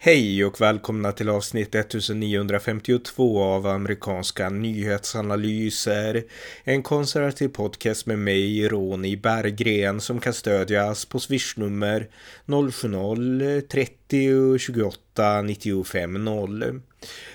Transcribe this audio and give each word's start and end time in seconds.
Hej 0.00 0.44
och 0.44 0.60
välkomna 0.60 1.12
till 1.12 1.28
avsnitt 1.28 1.74
1952 1.74 3.42
av 3.42 3.66
amerikanska 3.66 4.50
nyhetsanalyser. 4.50 6.24
En 6.64 6.82
konservativ 6.82 7.48
podcast 7.48 8.06
med 8.06 8.18
mig, 8.18 8.68
Ronny 8.68 9.16
Berggren, 9.16 10.00
som 10.00 10.20
kan 10.20 10.34
stödjas 10.34 11.04
på 11.04 11.20
swishnummer 11.20 12.08
070-30 12.46 13.97
90 14.08 14.58
28 14.58 15.42
95 15.42 16.24
0. 16.24 16.80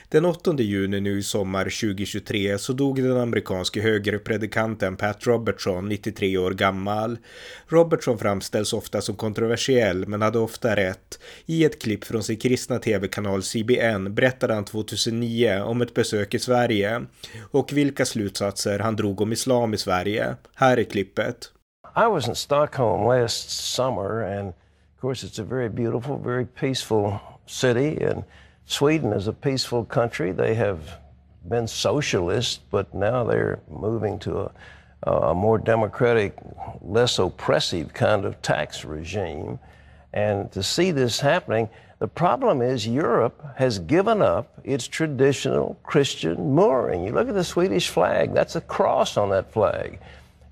Den 0.10 0.26
8 0.26 0.56
juni 0.58 1.00
nu 1.00 1.20
i 1.20 1.24
sommar 1.24 1.64
2023 1.64 2.58
så 2.58 2.74
dog 2.74 3.04
den 3.04 3.18
amerikanske 3.18 3.82
högerpredikanten 3.82 4.98
Pat 4.98 5.28
Robertson, 5.28 5.90
93 5.90 6.38
år 6.38 6.52
gammal. 6.52 7.18
Robertson 7.68 8.18
framställs 8.18 8.74
ofta 8.74 9.02
som 9.02 9.16
kontroversiell 9.16 10.08
men 10.08 10.22
hade 10.22 10.40
ofta 10.40 10.76
rätt. 10.76 11.20
I 11.46 11.66
ett 11.66 11.82
klipp 11.82 12.04
från 12.04 12.24
sin 12.24 12.38
kristna 12.38 12.80
tv-kanal 12.80 13.44
CBN 13.44 14.16
berättade 14.16 14.54
han 14.54 14.66
2009 14.66 15.62
om 15.62 15.82
ett 15.82 15.94
besök 15.94 16.34
i 16.34 16.40
Sverige 16.40 17.06
och 17.52 17.74
vilka 17.74 18.06
slutsatser 18.06 18.80
han 18.80 18.96
drog 18.96 19.22
om 19.22 19.32
islam 19.34 19.74
i 19.74 19.78
Sverige. 19.78 20.36
Här 20.56 20.78
är 20.78 20.84
klippet. 20.84 21.52
I 21.96 22.10
was 22.10 22.28
in 22.28 22.36
Stockholm 22.36 23.22
last 23.22 23.50
summer 23.50 24.38
and 24.40 24.54
course 25.04 25.26
it's 25.26 25.38
a 25.38 25.44
very 25.44 25.68
beautiful, 25.68 26.18
very 26.18 26.46
peaceful 26.46 27.20
city 27.46 27.98
and 28.00 28.24
Sweden 28.66 29.12
is 29.12 29.28
a 29.28 29.34
peaceful 29.34 29.84
country. 29.84 30.32
They 30.32 30.56
have 30.56 30.80
been 31.50 31.68
socialist, 31.68 32.62
but 32.72 32.94
now 32.94 33.26
they're 33.26 33.60
moving 33.70 34.18
to 34.20 34.50
a, 35.06 35.12
a 35.12 35.36
more 35.36 35.58
democratic, 35.58 36.38
less 36.82 37.20
oppressive 37.20 37.94
kind 37.94 38.24
of 38.24 38.42
tax 38.42 38.86
regime. 38.86 39.60
And 40.14 40.50
to 40.54 40.64
see 40.64 40.92
this 40.92 41.20
happening, 41.20 41.68
the 42.00 42.08
problem 42.08 42.62
is 42.62 42.88
Europe 42.88 43.46
has 43.58 43.80
given 43.80 44.22
up 44.22 44.58
its 44.64 44.88
traditional 44.88 45.78
Christian 45.84 46.56
mooring. 46.56 47.04
You 47.04 47.12
look 47.12 47.28
at 47.28 47.36
the 47.36 47.44
Swedish 47.44 47.90
flag, 47.90 48.34
that's 48.34 48.56
a 48.56 48.62
cross 48.62 49.18
on 49.18 49.32
that 49.32 49.52
flag. 49.52 50.00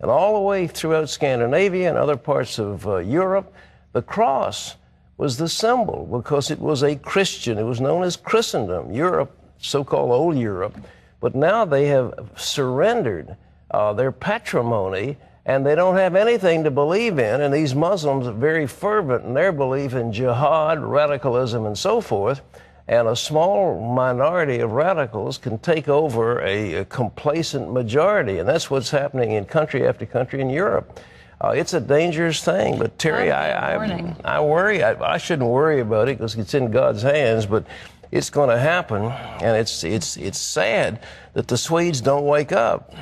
And 0.01 0.11
all 0.11 0.33
the 0.33 0.41
way 0.41 0.67
throughout 0.67 1.09
Scandinavia 1.09 1.87
and 1.87 1.97
other 1.97 2.17
parts 2.17 2.59
of 2.59 2.85
uh, 2.85 2.97
Europe, 2.97 3.53
the 3.93 4.01
cross 4.01 4.75
was 5.17 5.37
the 5.37 5.49
symbol 5.49 6.07
because 6.11 6.49
it 6.49 6.59
was 6.59 6.83
a 6.83 6.95
Christian. 6.95 7.57
It 7.57 7.63
was 7.63 7.81
known 7.81 8.03
as 8.03 8.15
Christendom, 8.15 8.91
Europe, 8.91 9.37
so 9.59 9.83
called 9.83 10.11
old 10.11 10.37
Europe. 10.37 10.75
But 11.19 11.35
now 11.35 11.65
they 11.65 11.87
have 11.87 12.31
surrendered 12.35 13.35
uh, 13.69 13.93
their 13.93 14.11
patrimony 14.11 15.17
and 15.45 15.65
they 15.65 15.75
don't 15.75 15.95
have 15.95 16.15
anything 16.15 16.63
to 16.63 16.71
believe 16.71 17.19
in. 17.19 17.41
And 17.41 17.53
these 17.53 17.73
Muslims 17.73 18.27
are 18.27 18.33
very 18.33 18.67
fervent 18.67 19.25
in 19.25 19.33
their 19.33 19.51
belief 19.51 19.93
in 19.93 20.13
jihad, 20.13 20.79
radicalism, 20.83 21.65
and 21.65 21.77
so 21.77 21.99
forth. 21.99 22.41
And 22.87 23.07
a 23.07 23.15
small 23.15 23.79
minority 23.93 24.59
of 24.59 24.71
radicals 24.71 25.37
can 25.37 25.57
take 25.59 25.87
over 25.87 26.41
a, 26.41 26.73
a 26.75 26.85
complacent 26.85 27.71
majority. 27.71 28.39
And 28.39 28.47
that's 28.47 28.69
what's 28.69 28.91
happening 28.91 29.31
in 29.31 29.45
country 29.45 29.87
after 29.87 30.05
country 30.05 30.41
in 30.41 30.49
Europe. 30.49 30.99
Uh, 31.43 31.49
it's 31.49 31.73
a 31.73 31.81
dangerous 31.81 32.43
thing, 32.43 32.77
but 32.77 32.99
Terry, 32.99 33.31
I, 33.31 33.73
I, 33.73 34.15
I, 34.23 34.39
worry. 34.41 34.83
I, 34.83 35.13
I 35.13 35.17
shouldn't 35.17 35.49
worry 35.49 35.79
about 35.79 36.07
it 36.07 36.19
because 36.19 36.35
it's 36.35 36.53
in 36.53 36.69
God's 36.69 37.01
hands, 37.01 37.47
but 37.47 37.65
it's 38.11 38.29
going 38.29 38.49
to 38.49 38.59
happen, 38.59 39.05
and 39.05 39.57
it's 39.57 39.83
it's 39.83 40.17
it's 40.17 40.37
sad 40.37 40.99
that 41.33 41.47
the 41.47 41.57
Swedes 41.57 41.99
don't 41.99 42.25
wake 42.25 42.51
up. 42.51 42.93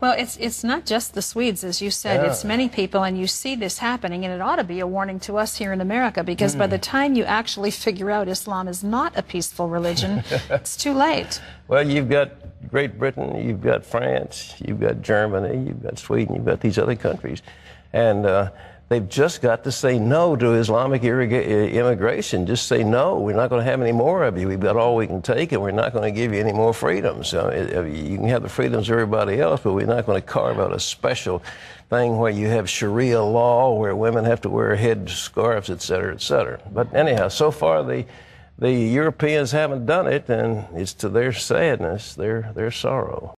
Well, 0.00 0.14
it's 0.18 0.36
it's 0.38 0.64
not 0.64 0.86
just 0.86 1.14
the 1.14 1.22
Swedes, 1.22 1.62
as 1.62 1.80
you 1.80 1.92
said. 1.92 2.22
Yeah. 2.22 2.30
It's 2.30 2.42
many 2.42 2.68
people, 2.68 3.04
and 3.04 3.16
you 3.16 3.28
see 3.28 3.54
this 3.54 3.78
happening, 3.78 4.24
and 4.24 4.34
it 4.34 4.40
ought 4.40 4.56
to 4.56 4.64
be 4.64 4.80
a 4.80 4.86
warning 4.86 5.20
to 5.20 5.36
us 5.36 5.54
here 5.56 5.72
in 5.72 5.80
America 5.80 6.24
because 6.24 6.56
mm. 6.56 6.60
by 6.60 6.66
the 6.66 6.78
time 6.78 7.14
you 7.14 7.22
actually 7.22 7.70
figure 7.70 8.10
out 8.10 8.26
Islam 8.26 8.66
is 8.66 8.82
not 8.82 9.16
a 9.16 9.22
peaceful 9.22 9.68
religion, 9.68 10.24
it's 10.50 10.76
too 10.76 10.94
late. 10.94 11.40
Well, 11.68 11.88
you've 11.88 12.08
got 12.08 12.32
Great 12.68 12.98
Britain, 12.98 13.46
you've 13.46 13.60
got 13.60 13.84
France, 13.84 14.54
you've 14.66 14.80
got 14.80 15.00
Germany, 15.00 15.68
you've 15.68 15.82
got 15.82 15.98
Sweden, 15.98 16.34
you've 16.34 16.46
got 16.46 16.60
these 16.60 16.78
other 16.78 16.96
countries 16.96 17.42
and 17.94 18.26
uh, 18.26 18.50
they've 18.88 19.08
just 19.08 19.40
got 19.40 19.62
to 19.64 19.72
say 19.72 19.98
no 19.98 20.34
to 20.36 20.54
Islamic 20.54 21.04
immigration. 21.04 22.44
Just 22.44 22.66
say 22.66 22.82
no. 22.82 23.20
We're 23.20 23.36
not 23.36 23.48
going 23.48 23.64
to 23.64 23.70
have 23.70 23.80
any 23.80 23.92
more 23.92 24.24
of 24.24 24.36
you. 24.36 24.48
We've 24.48 24.58
got 24.60 24.76
all 24.76 24.96
we 24.96 25.06
can 25.06 25.22
take, 25.22 25.52
and 25.52 25.62
we're 25.62 25.70
not 25.70 25.92
going 25.92 26.04
to 26.04 26.10
give 26.10 26.34
you 26.34 26.40
any 26.40 26.52
more 26.52 26.74
freedoms. 26.74 27.28
So 27.28 27.50
you 27.84 28.18
can 28.18 28.28
have 28.28 28.42
the 28.42 28.48
freedoms 28.48 28.88
of 28.88 28.94
everybody 28.94 29.40
else, 29.40 29.60
but 29.62 29.72
we're 29.74 29.86
not 29.86 30.06
going 30.06 30.20
to 30.20 30.26
carve 30.26 30.58
out 30.58 30.72
a 30.74 30.80
special 30.80 31.40
thing 31.88 32.18
where 32.18 32.32
you 32.32 32.48
have 32.48 32.68
Sharia 32.68 33.22
law, 33.22 33.78
where 33.78 33.94
women 33.94 34.24
have 34.24 34.40
to 34.40 34.50
wear 34.50 34.74
head 34.74 35.08
scarves, 35.08 35.70
et 35.70 35.80
cetera, 35.80 36.12
et 36.12 36.20
cetera. 36.20 36.60
But 36.72 36.92
anyhow, 36.94 37.28
so 37.28 37.50
far 37.50 37.84
the 37.84 38.04
the 38.58 38.72
Europeans 38.72 39.52
haven't 39.52 39.84
done 39.86 40.06
it, 40.06 40.28
and 40.28 40.64
it's 40.74 40.94
to 40.94 41.08
their 41.08 41.32
sadness, 41.32 42.14
their 42.14 42.52
their 42.54 42.70
sorrow. 42.70 43.34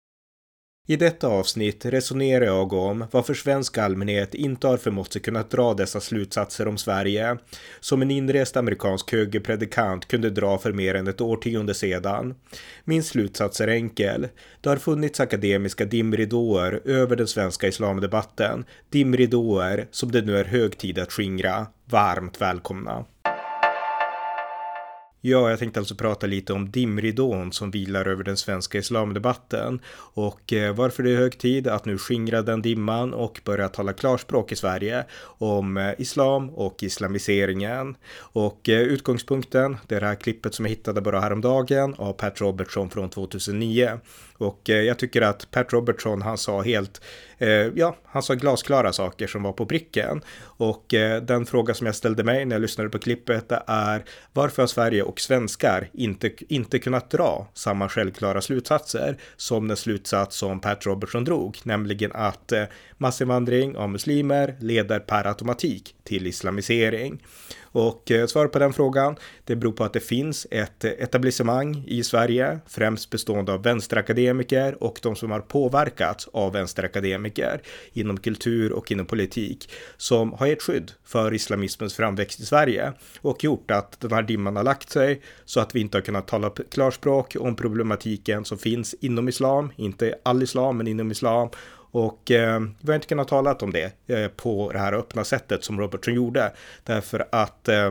I 0.88 0.96
detta 0.96 1.28
avsnitt 1.28 1.86
resonerar 1.86 2.44
jag 2.44 2.72
om 2.72 3.04
varför 3.10 3.34
svensk 3.34 3.78
allmänhet 3.78 4.34
inte 4.34 4.66
har 4.66 4.76
förmått 4.76 5.12
sig 5.12 5.22
kunna 5.22 5.42
dra 5.42 5.74
dessa 5.74 6.00
slutsatser 6.00 6.68
om 6.68 6.78
Sverige, 6.78 7.38
som 7.80 8.02
en 8.02 8.10
inrest 8.10 8.56
amerikansk 8.56 9.12
högerpredikant 9.12 10.08
kunde 10.08 10.30
dra 10.30 10.58
för 10.58 10.72
mer 10.72 10.94
än 10.94 11.06
ett 11.06 11.20
årtionde 11.20 11.74
sedan. 11.74 12.34
Min 12.84 13.02
slutsats 13.02 13.60
är 13.60 13.68
enkel. 13.68 14.28
Det 14.60 14.68
har 14.68 14.76
funnits 14.76 15.20
akademiska 15.20 15.84
dimridåer 15.84 16.80
över 16.84 17.16
den 17.16 17.26
svenska 17.26 17.68
islamdebatten, 17.68 18.64
dimridåer 18.90 19.88
som 19.90 20.12
det 20.12 20.22
nu 20.22 20.38
är 20.38 20.44
hög 20.44 20.78
tid 20.78 20.98
att 20.98 21.12
skingra. 21.12 21.66
Varmt 21.84 22.40
välkomna! 22.40 23.04
Ja, 25.28 25.50
jag 25.50 25.58
tänkte 25.58 25.80
alltså 25.80 25.94
prata 25.94 26.26
lite 26.26 26.52
om 26.52 26.70
dimridån 26.70 27.52
som 27.52 27.70
vilar 27.70 28.08
över 28.08 28.24
den 28.24 28.36
svenska 28.36 28.78
islamdebatten 28.78 29.80
och 29.96 30.52
eh, 30.52 30.74
varför 30.74 31.02
det 31.02 31.10
är 31.10 31.16
hög 31.16 31.38
tid 31.38 31.68
att 31.68 31.84
nu 31.84 31.98
skingra 31.98 32.42
den 32.42 32.62
dimman 32.62 33.14
och 33.14 33.40
börja 33.44 33.68
tala 33.68 33.92
klarspråk 33.92 34.52
i 34.52 34.56
Sverige 34.56 35.04
om 35.22 35.76
eh, 35.76 35.92
islam 35.98 36.50
och 36.50 36.82
islamiseringen. 36.82 37.96
Och 38.18 38.68
eh, 38.68 38.80
utgångspunkten, 38.80 39.76
det 39.86 39.94
är 39.94 40.00
det 40.00 40.06
här 40.06 40.14
klippet 40.14 40.54
som 40.54 40.64
jag 40.64 40.70
hittade 40.70 41.00
bara 41.00 41.20
häromdagen 41.20 41.94
av 41.98 42.12
Pat 42.12 42.40
Robertson 42.40 42.90
från 42.90 43.10
2009. 43.10 43.98
Och 44.38 44.60
jag 44.64 44.98
tycker 44.98 45.22
att 45.22 45.50
Pat 45.50 45.72
Robertson, 45.72 46.22
han 46.22 46.38
sa 46.38 46.62
helt, 46.62 47.00
Eh, 47.38 47.48
ja, 47.74 47.96
han 48.04 48.22
sa 48.22 48.34
glasklara 48.34 48.92
saker 48.92 49.26
som 49.26 49.42
var 49.42 49.52
på 49.52 49.66
pricken. 49.66 50.20
Och 50.42 50.94
eh, 50.94 51.22
den 51.22 51.46
fråga 51.46 51.74
som 51.74 51.86
jag 51.86 51.94
ställde 51.94 52.24
mig 52.24 52.44
när 52.44 52.54
jag 52.54 52.62
lyssnade 52.62 52.90
på 52.90 52.98
klippet 52.98 53.52
är 53.66 54.04
varför 54.32 54.62
har 54.62 54.66
Sverige 54.66 55.02
och 55.02 55.20
svenskar 55.20 55.88
inte, 55.92 56.30
inte 56.48 56.78
kunnat 56.78 57.10
dra 57.10 57.48
samma 57.54 57.88
självklara 57.88 58.40
slutsatser 58.40 59.16
som 59.36 59.68
den 59.68 59.76
slutsats 59.76 60.36
som 60.36 60.60
Pat 60.60 60.86
Robertson 60.86 61.24
drog, 61.24 61.58
nämligen 61.62 62.12
att 62.14 62.52
eh, 62.52 62.64
massinvandring 62.98 63.76
av 63.76 63.90
muslimer 63.90 64.56
leder 64.60 64.98
per 64.98 65.26
automatik 65.26 65.94
till 66.04 66.26
islamisering. 66.26 67.22
Och 67.72 68.10
eh, 68.10 68.26
svaret 68.26 68.52
på 68.52 68.58
den 68.58 68.72
frågan, 68.72 69.16
det 69.44 69.56
beror 69.56 69.72
på 69.72 69.84
att 69.84 69.92
det 69.92 70.00
finns 70.00 70.46
ett 70.50 70.84
etablissemang 70.84 71.84
i 71.86 72.04
Sverige, 72.04 72.58
främst 72.66 73.10
bestående 73.10 73.52
av 73.52 73.62
vänsterakademiker 73.62 74.82
och 74.82 75.00
de 75.02 75.16
som 75.16 75.30
har 75.30 75.40
påverkats 75.40 76.28
av 76.32 76.52
vänsterakademiker 76.52 77.62
inom 77.92 78.16
kultur 78.16 78.72
och 78.72 78.92
inom 78.92 79.06
politik 79.06 79.70
som 79.96 80.32
har 80.32 80.46
gett 80.46 80.62
skydd 80.62 80.92
för 81.04 81.34
islamismens 81.34 81.94
framväxt 81.94 82.40
i 82.40 82.46
Sverige 82.46 82.92
och 83.20 83.44
gjort 83.44 83.70
att 83.70 84.00
den 84.00 84.12
här 84.12 84.22
dimman 84.22 84.56
har 84.56 84.64
lagt 84.64 84.90
sig 84.90 85.22
så 85.44 85.60
att 85.60 85.74
vi 85.74 85.80
inte 85.80 85.96
har 85.96 86.02
kunnat 86.02 86.28
tala 86.28 86.50
klarspråk 86.70 87.36
om 87.40 87.56
problematiken 87.56 88.44
som 88.44 88.58
finns 88.58 88.94
inom 89.00 89.28
islam, 89.28 89.72
inte 89.76 90.14
all 90.22 90.42
islam 90.42 90.76
men 90.76 90.86
inom 90.86 91.10
islam 91.10 91.48
och 91.90 92.30
eh, 92.30 92.60
vi 92.80 92.88
har 92.88 92.94
inte 92.94 93.06
kunnat 93.06 93.28
tala 93.28 93.54
om 93.54 93.72
det 93.72 93.92
eh, 94.06 94.28
på 94.28 94.72
det 94.72 94.78
här 94.78 94.92
öppna 94.92 95.24
sättet 95.24 95.64
som 95.64 95.80
Robertson 95.80 96.14
gjorde. 96.14 96.52
Därför 96.84 97.28
att 97.32 97.68
eh, 97.68 97.90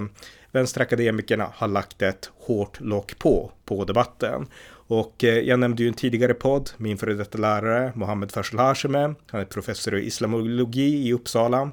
vänsterakademikerna 0.51 1.51
har 1.55 1.67
lagt 1.67 2.01
ett 2.01 2.31
hårt 2.37 2.79
lock 2.79 3.19
på, 3.19 3.51
på 3.65 3.85
debatten. 3.85 4.47
Och 4.87 5.23
eh, 5.23 5.39
jag 5.39 5.59
nämnde 5.59 5.83
ju 5.83 5.89
en 5.89 5.93
tidigare 5.95 6.33
podd, 6.33 6.69
min 6.77 6.97
före 6.97 7.13
detta 7.13 7.37
lärare 7.37 7.91
Mohammed 7.95 8.31
Farsal 8.31 8.59
Hashemeh. 8.59 9.11
Han 9.27 9.41
är 9.41 9.45
professor 9.45 9.97
i 9.97 10.05
islamologi 10.05 11.07
i 11.07 11.13
Uppsala 11.13 11.71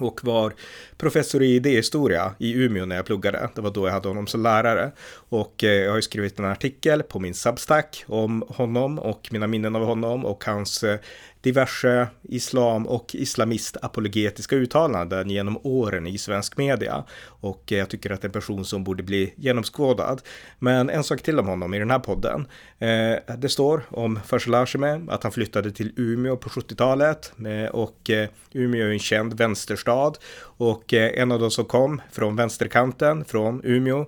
och 0.00 0.24
var 0.24 0.52
professor 0.96 1.42
i 1.42 1.54
idéhistoria 1.54 2.34
i 2.38 2.52
Umeå 2.52 2.86
när 2.86 2.96
jag 2.96 3.06
pluggade. 3.06 3.48
Det 3.54 3.60
var 3.60 3.70
då 3.70 3.86
jag 3.86 3.92
hade 3.92 4.08
honom 4.08 4.26
som 4.26 4.42
lärare. 4.42 4.92
Och 5.12 5.64
eh, 5.64 5.70
jag 5.70 5.90
har 5.90 5.96
ju 5.96 6.02
skrivit 6.02 6.38
en 6.38 6.44
artikel 6.44 7.02
på 7.02 7.20
min 7.20 7.34
Substack 7.34 8.04
om 8.06 8.44
honom 8.48 8.98
och 8.98 9.28
mina 9.32 9.46
minnen 9.46 9.76
av 9.76 9.84
honom 9.84 10.24
och 10.24 10.44
hans 10.44 10.82
eh, 10.82 10.98
diverse 11.40 12.08
islam 12.22 12.86
och 12.86 13.14
islamist-apologetiska 13.14 14.56
uttalanden 14.56 15.30
genom 15.30 15.58
åren 15.62 16.06
i 16.06 16.18
svensk 16.18 16.56
media. 16.56 17.04
Och 17.24 17.62
jag 17.66 17.88
tycker 17.88 18.10
att 18.10 18.20
det 18.20 18.24
är 18.24 18.28
en 18.28 18.32
person 18.32 18.64
som 18.64 18.84
borde 18.84 19.02
bli 19.02 19.34
genomskådad. 19.36 20.22
Men 20.58 20.90
en 20.90 21.04
sak 21.04 21.22
till 21.22 21.38
om 21.38 21.48
honom 21.48 21.74
i 21.74 21.78
den 21.78 21.90
här 21.90 21.98
podden. 21.98 22.46
Eh, 22.78 23.36
det 23.38 23.48
står 23.48 23.82
om 23.88 24.20
Faisal 24.26 24.54
Hashemi 24.54 25.06
att 25.08 25.22
han 25.22 25.32
flyttade 25.32 25.70
till 25.70 25.92
Umeå 25.96 26.36
på 26.36 26.48
70-talet 26.48 27.32
eh, 27.46 27.70
och 27.70 28.10
eh, 28.10 28.28
Umeå 28.52 28.86
är 28.86 28.90
en 28.90 28.98
känd 28.98 29.34
vänsterstad 29.34 30.12
och 30.42 30.92
en 30.92 31.32
av 31.32 31.40
de 31.40 31.50
som 31.50 31.64
kom 31.64 32.02
från 32.12 32.36
vänsterkanten 32.36 33.24
från 33.24 33.60
Umeå 33.64 34.06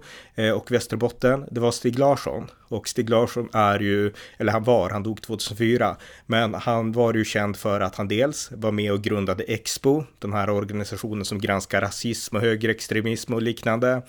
och 0.54 0.70
Västerbotten, 0.70 1.44
det 1.50 1.60
var 1.60 1.70
Stig 1.70 1.98
Larsson. 1.98 2.50
Och 2.72 2.88
Stig 2.88 3.10
Larsson 3.10 3.48
är 3.52 3.80
ju, 3.80 4.12
eller 4.36 4.52
han 4.52 4.64
var, 4.64 4.90
han 4.90 5.02
dog 5.02 5.22
2004, 5.22 5.96
men 6.26 6.54
han 6.54 6.92
var 6.92 7.14
ju 7.14 7.24
känd 7.24 7.56
för 7.56 7.80
att 7.80 7.96
han 7.96 8.08
dels 8.08 8.50
var 8.52 8.72
med 8.72 8.92
och 8.92 9.02
grundade 9.02 9.44
Expo, 9.44 10.04
den 10.18 10.32
här 10.32 10.50
organisationen 10.50 11.24
som 11.24 11.40
granskar 11.40 11.80
rasism 11.80 12.36
och 12.36 12.42
högerextremism 12.42 13.34
och 13.34 13.42
liknande. 13.42 14.02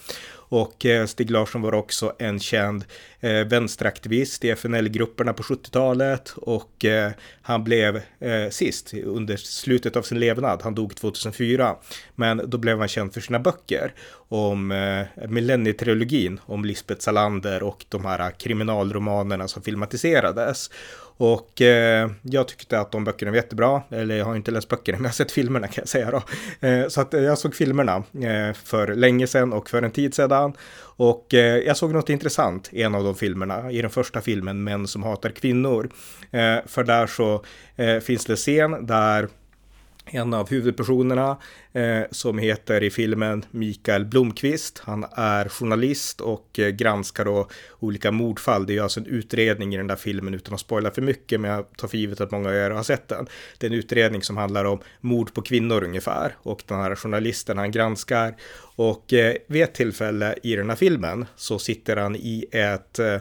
Och 0.50 0.86
eh, 0.86 1.06
Stig 1.06 1.32
Larsson 1.32 1.62
var 1.62 1.74
också 1.74 2.14
en 2.20 2.40
känd 2.40 2.86
eh, 3.20 3.48
vänsteraktivist 3.48 4.46
i 4.46 4.50
FNL-grupperna 4.50 5.34
på 5.34 5.44
70-talet 5.44 6.34
och 6.36 6.86
eh, 6.86 7.12
han 7.42 7.64
blev 7.64 8.02
sist 8.50 8.94
under 8.94 9.38
slutet 9.38 9.96
av 9.96 10.02
sin 10.02 10.20
levnad. 10.20 10.62
Han 10.64 10.76
dog 10.76 10.96
2004, 10.96 11.76
men 12.16 12.42
då 12.46 12.58
blev 12.58 12.80
han 12.80 12.88
känd 12.88 13.14
för 13.14 13.22
sina 13.22 13.40
böcker 13.40 13.94
om 14.30 14.68
millennietrilogin 15.28 16.40
om 16.46 16.66
Lisbeth 16.66 17.02
Salander 17.02 17.64
och 17.64 17.86
de 17.90 18.06
här 18.06 18.32
kriminalromanerna 18.32 19.48
som 19.48 19.64
filmatiserades. 19.64 20.70
Och 21.18 21.62
eh, 21.62 22.10
jag 22.22 22.48
tyckte 22.48 22.80
att 22.80 22.92
de 22.92 23.04
böckerna 23.04 23.32
var 23.32 23.36
jättebra. 23.36 23.82
Eller 23.90 24.16
jag 24.16 24.26
har 24.26 24.36
inte 24.36 24.52
läst 24.52 24.70
böckerna, 24.70 24.98
men 24.98 25.04
jag 25.04 25.10
har 25.10 25.14
sett 25.14 25.32
filmerna 25.32 25.68
kan 25.68 25.82
jag 25.82 25.88
säga 25.88 26.12
då. 26.12 26.24
Eh, 26.68 26.88
så 26.88 27.02
att 27.02 27.14
eh, 27.14 27.22
jag 27.22 27.38
såg 27.38 27.56
filmerna 27.56 27.96
eh, 27.96 28.54
för 28.64 28.96
länge 28.96 29.28
sedan 29.28 29.54
och 29.54 29.70
för 29.70 29.82
en 29.82 29.92
tid 29.92 30.14
sedan. 30.14 30.54
Och 30.96 31.34
eh, 31.34 31.58
jag 31.58 31.78
såg 31.78 31.94
något 31.94 32.10
intressant 32.10 32.70
i 32.72 32.82
en 32.82 32.96
av 32.96 33.04
de 33.04 33.16
filmerna, 33.16 33.72
i 33.72 33.82
den 33.82 33.90
första 33.92 34.22
filmen 34.22 34.64
Män 34.64 34.88
som 34.88 35.04
hatar 35.04 35.30
kvinnor. 35.30 35.90
Eh, 36.32 36.58
för 36.66 36.84
där 36.84 37.08
så 37.08 37.44
eh, 37.76 38.00
finns 38.00 38.26
det 38.26 38.36
scen 38.36 38.86
där 38.86 39.28
en 40.06 40.34
av 40.34 40.50
huvudpersonerna 40.50 41.38
eh, 41.74 42.02
som 42.12 42.38
heter 42.38 42.84
i 42.84 42.90
filmen 42.90 43.46
Mikael 43.52 44.06
Blomqvist. 44.06 44.82
Han 44.86 45.06
är 45.16 45.50
journalist 45.50 46.22
och 46.22 46.60
eh, 46.60 46.70
granskar 46.70 47.26
då 47.26 47.48
olika 47.80 48.12
mordfall. 48.12 48.66
Det 48.66 48.78
är 48.78 48.82
alltså 48.82 49.00
en 49.00 49.06
utredning 49.06 49.74
i 49.74 49.78
den 49.78 49.88
där 49.88 49.96
filmen 49.96 50.34
utan 50.34 50.54
att 50.54 50.60
spoila 50.60 50.92
för 50.92 51.02
mycket, 51.02 51.42
men 51.42 51.52
jag 51.52 51.78
tar 51.78 51.88
för 51.88 51.98
givet 51.98 52.22
att 52.22 52.32
många 52.32 52.50
av 52.50 52.56
er 52.56 52.70
har 52.70 52.84
sett 52.84 53.08
den. 53.08 53.28
Det 53.58 53.68
är 53.68 53.72
en 53.72 53.78
utredning 53.78 54.22
som 54.22 54.38
handlar 54.38 54.66
om 54.66 54.80
mord 55.02 55.34
på 55.34 55.42
kvinnor 55.42 55.84
ungefär 55.84 56.36
och 56.38 56.64
den 56.68 56.80
här 56.80 56.96
journalisten 56.96 57.58
han 57.58 57.72
granskar 57.72 58.36
och 58.76 59.14
eh, 59.14 59.36
vid 59.48 59.64
ett 59.64 59.74
tillfälle 59.74 60.36
i 60.44 60.56
den 60.56 60.70
här 60.70 60.76
filmen 60.76 61.26
så 61.36 61.60
sitter 61.60 61.98
han 61.98 62.16
i 62.16 62.46
ett 62.52 63.00
eh, 63.00 63.18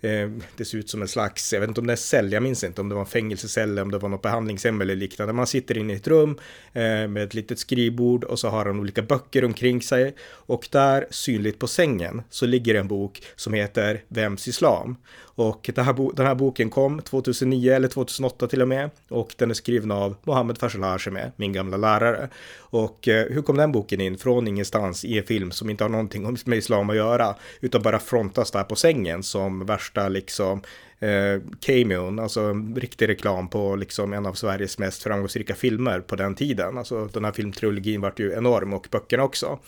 eh, 0.00 0.30
det 0.56 0.64
ser 0.64 0.78
ut 0.78 0.90
som 0.90 1.02
en 1.02 1.08
slags, 1.08 1.52
jag 1.52 1.60
vet 1.60 1.68
inte 1.68 1.80
om 1.80 1.86
det 1.86 1.92
är 1.92 1.96
cell, 1.96 2.32
jag 2.32 2.42
minns 2.42 2.64
inte 2.64 2.80
om 2.80 2.88
det 2.88 2.94
var 2.94 3.02
en 3.02 3.06
fängelsecell 3.06 3.70
eller 3.70 3.82
om 3.82 3.90
det 3.90 3.98
var 3.98 4.08
något 4.08 4.22
behandlingshem 4.22 4.80
eller 4.80 4.96
liknande. 4.96 5.32
Man 5.32 5.46
sitter 5.46 5.78
inne 5.78 5.92
i 5.92 5.96
ett 5.96 6.08
rum 6.08 6.38
eh, 6.72 6.82
med 6.82 7.18
ett 7.18 7.34
litet 7.34 7.58
skrivbord 7.58 8.24
och 8.24 8.38
så 8.38 8.48
har 8.48 8.66
han 8.66 8.80
olika 8.80 9.02
böcker 9.02 9.44
omkring 9.44 9.82
sig 9.82 10.14
och 10.22 10.68
där 10.70 11.06
synligt 11.10 11.58
på 11.58 11.66
sängen 11.66 12.22
så 12.30 12.46
ligger 12.46 12.74
en 12.74 12.88
bok 12.88 13.22
som 13.36 13.52
heter 13.52 14.02
Vems 14.08 14.48
Islam? 14.48 14.96
Och 15.36 15.70
här 15.76 16.14
den 16.16 16.26
här 16.26 16.34
boken 16.34 16.70
kom 16.70 17.02
2009 17.02 17.72
eller 17.72 17.88
2008 17.88 18.46
till 18.46 18.62
och 18.62 18.68
med 18.68 18.90
och 19.08 19.34
den 19.38 19.50
är 19.50 19.54
skriven 19.54 19.90
av 19.90 20.16
Mohammed 20.24 20.58
Faisal 20.58 20.82
Hashemi, 20.82 21.20
min 21.36 21.52
gamla 21.52 21.76
lärare. 21.76 22.28
Och 22.58 23.08
eh, 23.08 23.26
hur 23.32 23.42
kom 23.42 23.56
den 23.56 23.72
boken 23.72 24.00
in 24.00 24.18
från 24.18 24.48
ingenstans 24.48 25.04
i 25.04 25.18
en 25.18 25.24
film 25.24 25.50
som 25.50 25.70
inte 25.70 25.84
har 25.84 25.88
någonting 25.88 26.36
med 26.46 26.58
islam 26.58 26.90
att 26.90 26.96
göra 26.96 27.34
utan 27.60 27.82
bara 27.82 27.98
frontas 27.98 28.50
där 28.50 28.64
på 28.64 28.76
sängen 28.76 29.22
som 29.22 29.66
värsta 29.66 30.08
liksom 30.08 30.62
eh, 31.00 31.40
cameon, 31.60 32.18
alltså 32.18 32.40
en 32.40 32.76
riktig 32.76 33.08
reklam 33.08 33.48
på 33.48 33.76
liksom 33.76 34.12
en 34.12 34.26
av 34.26 34.32
Sveriges 34.32 34.78
mest 34.78 35.02
framgångsrika 35.02 35.54
filmer 35.54 36.00
på 36.00 36.16
den 36.16 36.34
tiden. 36.34 36.78
Alltså 36.78 37.08
den 37.12 37.24
här 37.24 37.32
filmtrilogin 37.32 38.00
vart 38.00 38.20
ju 38.20 38.32
enorm 38.32 38.72
och 38.72 38.88
böckerna 38.90 39.22
också. 39.22 39.58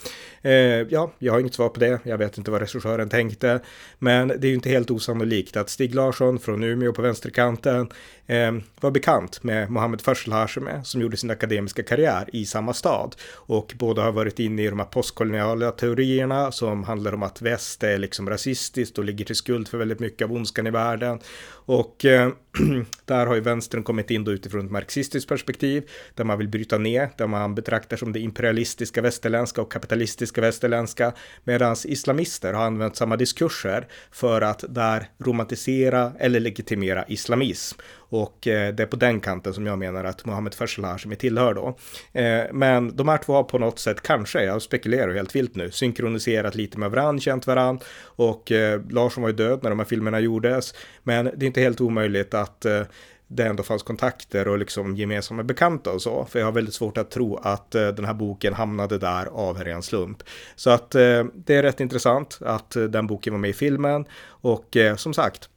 Eh, 0.43 0.53
ja, 0.53 1.13
jag 1.19 1.33
har 1.33 1.41
inget 1.41 1.55
svar 1.55 1.69
på 1.69 1.81
det. 1.81 2.01
Jag 2.03 2.19
vet 2.19 2.39
inte 2.39 2.51
vad 2.51 2.61
regissören 2.61 3.09
tänkte, 3.09 3.61
men 3.99 4.29
det 4.29 4.45
är 4.45 4.49
ju 4.49 4.55
inte 4.55 4.71
helt 4.71 4.91
osannolikt 4.91 5.57
att 5.57 5.71
Stig 5.71 5.95
Larsson 5.95 6.39
från 6.39 6.65
Umeå 6.65 6.93
på 6.93 7.03
vänsterkanten 7.03 7.89
eh, 8.27 8.53
var 8.81 8.91
bekant 8.91 9.43
med 9.43 9.71
Mohammed 9.71 10.01
Faisal 10.01 10.49
som 10.85 11.01
gjorde 11.01 11.17
sin 11.17 11.31
akademiska 11.31 11.83
karriär 11.83 12.29
i 12.33 12.45
samma 12.47 12.75
stad 12.75 13.17
och 13.35 13.73
båda 13.79 14.03
har 14.03 14.13
varit 14.13 14.39
inne 14.39 14.63
i 14.63 14.69
de 14.69 14.79
här 14.79 14.87
postkoloniala 14.87 15.71
teorierna 15.71 16.53
som 16.53 16.85
handlar 16.85 17.15
om 17.15 17.23
att 17.23 17.43
väst 17.43 17.83
är 17.83 17.99
liksom 17.99 18.31
rasistiskt 18.31 18.99
och 18.99 19.05
ligger 19.05 19.25
till 19.25 19.37
skuld 19.37 19.69
för 19.69 19.79
väldigt 19.79 20.01
mycket 20.01 20.25
av 20.25 20.33
ondskan 20.33 20.67
i 20.67 20.71
världen 20.71 21.18
around. 21.19 21.25
Och 21.69 22.05
eh, 22.05 22.31
där 23.05 23.27
har 23.27 23.35
ju 23.35 23.41
vänstern 23.41 23.83
kommit 23.83 24.11
in 24.11 24.25
då 24.25 24.33
utifrån 24.33 24.65
ett 24.65 24.71
marxistiskt 24.71 25.29
perspektiv 25.29 25.91
där 26.15 26.25
man 26.25 26.39
vill 26.39 26.49
bryta 26.49 26.79
ner, 26.79 27.11
där 27.17 27.27
man 27.27 27.55
betraktar 27.55 27.97
som 27.97 28.13
det 28.13 28.21
imperialistiska 28.21 29.03
västerländska 29.03 29.63
och 29.63 29.73
kapitalistiska 29.73 30.41
västerländska 30.41 31.13
medan 31.45 31.77
islamister 31.85 32.53
har 32.53 32.65
använt 32.65 32.97
samma 32.97 33.17
diskurser 33.17 33.89
för 34.11 34.41
att 34.41 34.65
där 34.69 35.09
romantisera 35.19 36.13
eller 36.19 36.41
legitimera 36.41 37.05
islamism. 37.09 37.79
Och 38.11 38.47
eh, 38.47 38.75
det 38.75 38.83
är 38.83 38.87
på 38.87 38.97
den 38.97 39.21
kanten 39.21 39.55
som 39.55 39.67
jag 39.67 39.79
menar 39.79 40.05
att 40.05 40.25
Mohammed 40.25 40.55
Faisal 40.55 40.85
Hashemi 40.85 41.17
tillhör 41.17 41.55
då. 41.55 41.79
Eh, 42.21 42.45
men 42.53 42.97
de 42.97 43.09
här 43.09 43.19
två 43.19 43.33
har 43.33 43.43
på 43.43 43.59
något 43.59 43.79
sätt, 43.79 44.03
kanske, 44.03 44.45
jag 44.45 44.63
spekulerar 44.63 45.15
helt 45.15 45.37
vilt 45.37 45.57
nu, 45.57 45.71
synkroniserat 45.71 46.55
lite 46.55 46.79
med 46.79 46.91
varandra, 46.91 47.21
känt 47.21 47.47
varandra. 47.47 47.85
Och 48.03 48.53
eh, 48.53 48.81
Larsson 48.91 49.23
var 49.23 49.31
ju 49.31 49.37
död 49.37 49.61
när 49.63 49.71
de 49.71 49.79
här 49.79 49.87
filmerna 49.87 50.21
gjordes. 50.21 50.75
Men 51.03 51.25
det 51.25 51.45
är 51.45 51.47
inte 51.47 51.58
helt 51.59 51.81
omöjligt 51.81 52.35
att 52.35 52.65
eh, 52.65 52.83
det 53.27 53.47
ändå 53.47 53.63
fanns 53.63 53.83
kontakter 53.83 54.49
och 54.49 54.59
liksom 54.59 54.97
gemensamma 54.97 55.43
bekanta 55.43 55.93
och 55.93 56.03
så. 56.03 56.25
För 56.25 56.39
jag 56.39 56.47
har 56.47 56.53
väldigt 56.53 56.75
svårt 56.75 56.99
att 56.99 57.11
tro 57.11 57.37
att 57.37 57.75
eh, 57.75 57.89
den 57.89 58.05
här 58.05 58.15
boken 58.15 58.55
hamnade 58.55 58.99
där 58.99 59.27
av 59.27 59.57
en 59.57 59.65
ren 59.65 59.83
slump. 59.83 60.23
Så 60.57 60.71
att 60.71 60.95
eh, 60.95 61.25
det 61.35 61.55
är 61.55 61.63
rätt 61.63 61.81
intressant 61.81 62.39
att 62.43 62.71
den 62.71 63.07
boken 63.07 63.33
var 63.33 63.41
med 63.41 63.51
i 63.51 63.53
filmen. 63.53 64.05
Och 64.41 64.77
som 64.97 65.15
sagt, 65.15 65.49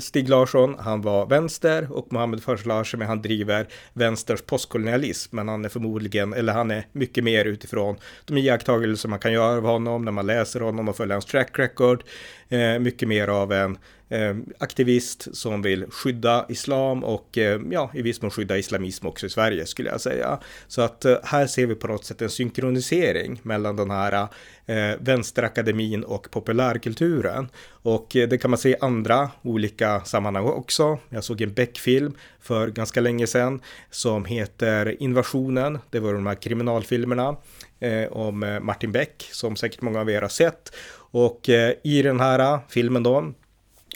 Stig 0.00 0.28
Larsson, 0.28 0.76
han 0.78 1.02
var 1.02 1.26
vänster 1.26 1.92
och 1.92 2.12
Mohammed 2.12 2.42
Faisal 2.42 2.84
han 3.02 3.22
driver 3.22 3.66
vänsters 3.92 4.42
postkolonialism, 4.42 5.36
men 5.36 5.48
han 5.48 5.64
är 5.64 5.68
förmodligen, 5.68 6.32
eller 6.32 6.52
han 6.52 6.70
är 6.70 6.86
mycket 6.92 7.24
mer 7.24 7.44
utifrån 7.44 7.96
de 8.24 8.36
iakttagelser 8.38 9.08
man 9.08 9.18
kan 9.18 9.32
göra 9.32 9.56
av 9.56 9.64
honom 9.64 10.04
när 10.04 10.12
man 10.12 10.26
läser 10.26 10.60
honom 10.60 10.88
och 10.88 10.96
följer 10.96 11.14
hans 11.14 11.24
track 11.24 11.58
record, 11.58 12.04
eh, 12.48 12.78
mycket 12.78 13.08
mer 13.08 13.28
av 13.28 13.52
en 13.52 13.78
Eh, 14.08 14.36
aktivist 14.58 15.36
som 15.36 15.62
vill 15.62 15.86
skydda 15.90 16.46
islam 16.48 17.04
och 17.04 17.38
eh, 17.38 17.60
ja, 17.70 17.90
i 17.94 18.02
viss 18.02 18.22
mån 18.22 18.30
skydda 18.30 18.58
islamism 18.58 19.06
också 19.06 19.26
i 19.26 19.30
Sverige 19.30 19.66
skulle 19.66 19.90
jag 19.90 20.00
säga. 20.00 20.38
Så 20.66 20.82
att 20.82 21.04
eh, 21.04 21.16
här 21.24 21.46
ser 21.46 21.66
vi 21.66 21.74
på 21.74 21.86
något 21.86 22.04
sätt 22.04 22.22
en 22.22 22.30
synkronisering 22.30 23.40
mellan 23.42 23.76
den 23.76 23.90
här 23.90 24.28
eh, 24.66 24.96
vänsterakademin 25.00 26.04
och 26.04 26.30
populärkulturen. 26.30 27.48
Och 27.68 28.16
eh, 28.16 28.28
det 28.28 28.38
kan 28.38 28.50
man 28.50 28.58
se 28.58 28.68
i 28.68 28.76
andra 28.80 29.30
olika 29.42 30.00
sammanhang 30.00 30.44
också. 30.44 30.98
Jag 31.08 31.24
såg 31.24 31.40
en 31.40 31.52
Beck-film 31.52 32.12
för 32.40 32.68
ganska 32.68 33.00
länge 33.00 33.26
sedan 33.26 33.60
som 33.90 34.24
heter 34.24 35.02
Invasionen. 35.02 35.78
Det 35.90 36.00
var 36.00 36.14
de 36.14 36.26
här 36.26 36.34
kriminalfilmerna 36.34 37.36
eh, 37.80 38.12
om 38.12 38.42
eh, 38.42 38.60
Martin 38.60 38.92
Beck 38.92 39.28
som 39.32 39.56
säkert 39.56 39.80
många 39.80 40.00
av 40.00 40.10
er 40.10 40.22
har 40.22 40.28
sett. 40.28 40.72
Och 41.10 41.48
eh, 41.48 41.74
i 41.84 42.02
den 42.02 42.20
här 42.20 42.38
eh, 42.38 42.60
filmen 42.68 43.02
då 43.02 43.32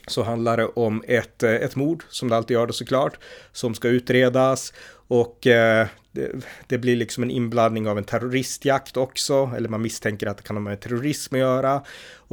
så 0.06 0.22
handlar 0.22 0.56
det 0.56 0.66
om 0.66 1.04
ett, 1.06 1.42
eh, 1.42 1.50
ett 1.50 1.76
mord, 1.76 2.04
som 2.08 2.28
det 2.28 2.36
alltid 2.36 2.54
gör 2.54 2.66
det 2.66 2.72
såklart, 2.72 3.18
som 3.52 3.74
ska 3.74 3.88
utredas 3.88 4.72
och 5.08 5.46
eh, 5.46 5.86
det, 6.12 6.30
det, 6.66 6.78
blir 6.78 6.96
liksom 6.96 7.22
en 7.22 7.30
inblandning 7.30 7.88
av 7.88 7.98
en 7.98 8.04
terroristjakt 8.04 8.96
också, 8.96 9.50
eller 9.56 9.68
man 9.68 9.82
misstänker 9.82 10.26
att 10.26 10.36
det 10.36 10.42
kan 10.42 10.56
ha 10.56 10.60
med 10.60 10.80
terrorism 10.80 11.34
att 11.34 11.40
göra. 11.40 11.82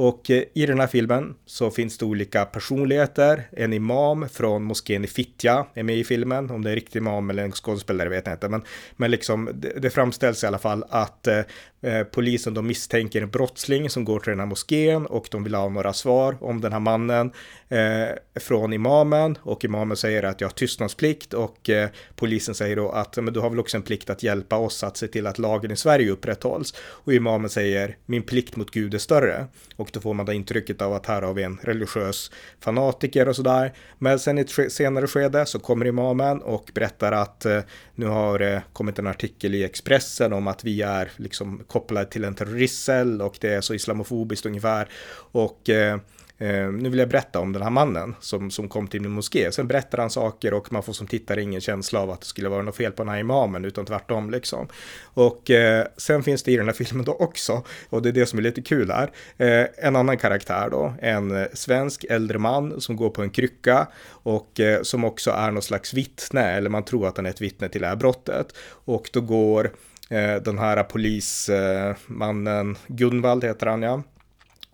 Och 0.00 0.30
eh, 0.30 0.42
i 0.54 0.66
den 0.66 0.80
här 0.80 0.86
filmen 0.86 1.34
så 1.46 1.70
finns 1.70 1.98
det 1.98 2.04
olika 2.04 2.44
personligheter. 2.44 3.48
En 3.52 3.72
imam 3.72 4.28
från 4.28 4.62
moskén 4.64 5.04
i 5.04 5.06
Fittja 5.06 5.66
är 5.74 5.82
med 5.82 5.96
i 5.96 6.04
filmen. 6.04 6.50
Om 6.50 6.64
det 6.64 6.68
är 6.68 6.72
en 6.72 6.74
riktig 6.74 6.98
imam 6.98 7.30
eller 7.30 7.44
en 7.44 7.52
skådespelare 7.52 8.08
vet 8.08 8.26
jag 8.26 8.34
inte. 8.34 8.48
Men, 8.48 8.62
men 8.96 9.10
liksom, 9.10 9.50
det, 9.54 9.72
det 9.78 9.90
framställs 9.90 10.44
i 10.44 10.46
alla 10.46 10.58
fall 10.58 10.84
att 10.88 11.26
eh, 11.26 11.42
eh, 11.80 12.02
polisen 12.04 12.54
de 12.54 12.66
misstänker 12.66 13.22
en 13.22 13.30
brottsling 13.30 13.90
som 13.90 14.04
går 14.04 14.20
till 14.20 14.30
den 14.30 14.40
här 14.40 14.46
moskén 14.46 15.06
och 15.06 15.28
de 15.30 15.44
vill 15.44 15.54
ha 15.54 15.68
några 15.68 15.92
svar 15.92 16.36
om 16.40 16.60
den 16.60 16.72
här 16.72 16.80
mannen 16.80 17.32
eh, 17.68 18.40
från 18.40 18.72
imamen. 18.72 19.38
Och 19.42 19.64
imamen 19.64 19.96
säger 19.96 20.22
att 20.22 20.40
jag 20.40 20.48
har 20.48 20.54
tystnadsplikt 20.54 21.34
och 21.34 21.70
eh, 21.70 21.88
polisen 22.16 22.54
säger 22.60 22.76
då 22.76 22.90
att 22.90 23.16
men 23.16 23.34
du 23.34 23.40
har 23.40 23.50
väl 23.50 23.58
också 23.58 23.76
en 23.76 23.82
plikt 23.82 24.10
att 24.10 24.22
hjälpa 24.22 24.56
oss 24.56 24.84
att 24.84 24.96
se 24.96 25.08
till 25.08 25.26
att 25.26 25.38
lagen 25.38 25.70
i 25.70 25.76
Sverige 25.76 26.10
upprätthålls. 26.10 26.74
Och 26.78 27.12
imamen 27.12 27.50
säger 27.50 27.96
min 28.06 28.22
plikt 28.22 28.56
mot 28.56 28.70
Gud 28.70 28.94
är 28.94 28.98
större. 28.98 29.46
Och 29.76 29.90
då 29.92 30.00
får 30.00 30.14
man 30.14 30.26
det 30.26 30.34
intrycket 30.34 30.82
av 30.82 30.92
att 30.92 31.06
här 31.06 31.22
har 31.22 31.34
vi 31.34 31.42
en 31.42 31.58
religiös 31.62 32.30
fanatiker 32.60 33.28
och 33.28 33.36
sådär. 33.36 33.72
Men 33.98 34.18
sen 34.18 34.38
i 34.38 34.40
ett 34.40 34.72
senare 34.72 35.06
skede 35.06 35.46
så 35.46 35.58
kommer 35.58 35.86
imamen 35.86 36.42
och 36.42 36.70
berättar 36.74 37.12
att 37.12 37.44
eh, 37.44 37.60
nu 37.94 38.06
har 38.06 38.38
det 38.38 38.62
kommit 38.72 38.98
en 38.98 39.06
artikel 39.06 39.54
i 39.54 39.64
Expressen 39.64 40.32
om 40.32 40.46
att 40.46 40.64
vi 40.64 40.82
är 40.82 41.10
liksom 41.16 41.62
kopplade 41.66 42.06
till 42.06 42.24
en 42.24 42.34
terroristcell 42.34 43.22
och 43.22 43.36
det 43.40 43.54
är 43.54 43.60
så 43.60 43.74
islamofobiskt 43.74 44.46
ungefär. 44.46 44.88
Och 45.32 45.70
eh, 45.70 45.98
eh, 46.40 46.72
nu 46.72 46.88
vill 46.88 46.98
jag 46.98 47.08
berätta 47.08 47.40
om 47.40 47.52
den 47.52 47.62
här 47.62 47.70
mannen 47.70 48.14
som, 48.20 48.50
som 48.50 48.68
kom 48.68 48.88
till 48.88 49.00
min 49.00 49.10
moské. 49.10 49.52
Sen 49.52 49.68
berättar 49.68 49.98
han 49.98 50.10
saker 50.10 50.54
och 50.54 50.72
man 50.72 50.82
får 50.82 50.92
som 50.92 51.06
tittare 51.06 51.42
ingen 51.42 51.60
känsla 51.60 52.00
av 52.00 52.10
att 52.10 52.20
det 52.20 52.26
skulle 52.26 52.48
vara 52.48 52.62
något 52.62 52.76
fel 52.76 52.92
på 52.92 53.02
den 53.02 53.12
här 53.12 53.20
imamen, 53.20 53.64
utan 53.64 53.84
tvärtom 53.86 54.30
liksom. 54.30 54.68
Och 55.02 55.50
eh, 55.50 55.86
sen 55.96 56.22
finns 56.22 56.42
det 56.42 56.52
i 56.52 56.56
den 56.56 56.66
här 56.66 56.72
filmen 56.72 57.04
då 57.04 57.12
också, 57.12 57.62
och 57.90 58.02
det 58.02 58.08
är 58.08 58.12
det 58.12 58.26
som 58.26 58.38
är 58.38 58.42
lite 58.42 58.62
kul 58.62 58.90
här, 58.90 59.10
eh, 59.38 59.66
en 59.86 59.96
annan 59.96 60.16
karaktär 60.16 60.68
då, 60.70 60.94
en 61.02 61.36
eh, 61.36 61.46
svensk 61.54 62.04
äldre 62.04 62.38
man 62.38 62.80
som 62.80 62.96
går 62.96 63.10
på 63.10 63.22
en 63.22 63.30
krycka 63.30 63.86
och 64.22 64.60
eh, 64.60 64.82
som 64.82 65.04
också 65.04 65.30
är 65.30 65.50
någon 65.50 65.62
slags 65.62 65.94
vittne, 65.94 66.42
eller 66.42 66.70
man 66.70 66.84
tror 66.84 67.08
att 67.08 67.16
han 67.16 67.26
är 67.26 67.30
ett 67.30 67.40
vittne 67.40 67.68
till 67.68 67.80
det 67.80 67.86
här 67.86 67.96
brottet. 67.96 68.54
Och 68.84 69.10
då 69.12 69.20
går 69.20 69.70
eh, 70.10 70.34
den 70.34 70.58
här 70.58 70.82
polismannen, 70.82 72.70
eh, 72.70 72.76
Gunvald 72.86 73.44
heter 73.44 73.66
han 73.66 73.82
ja, 73.82 74.02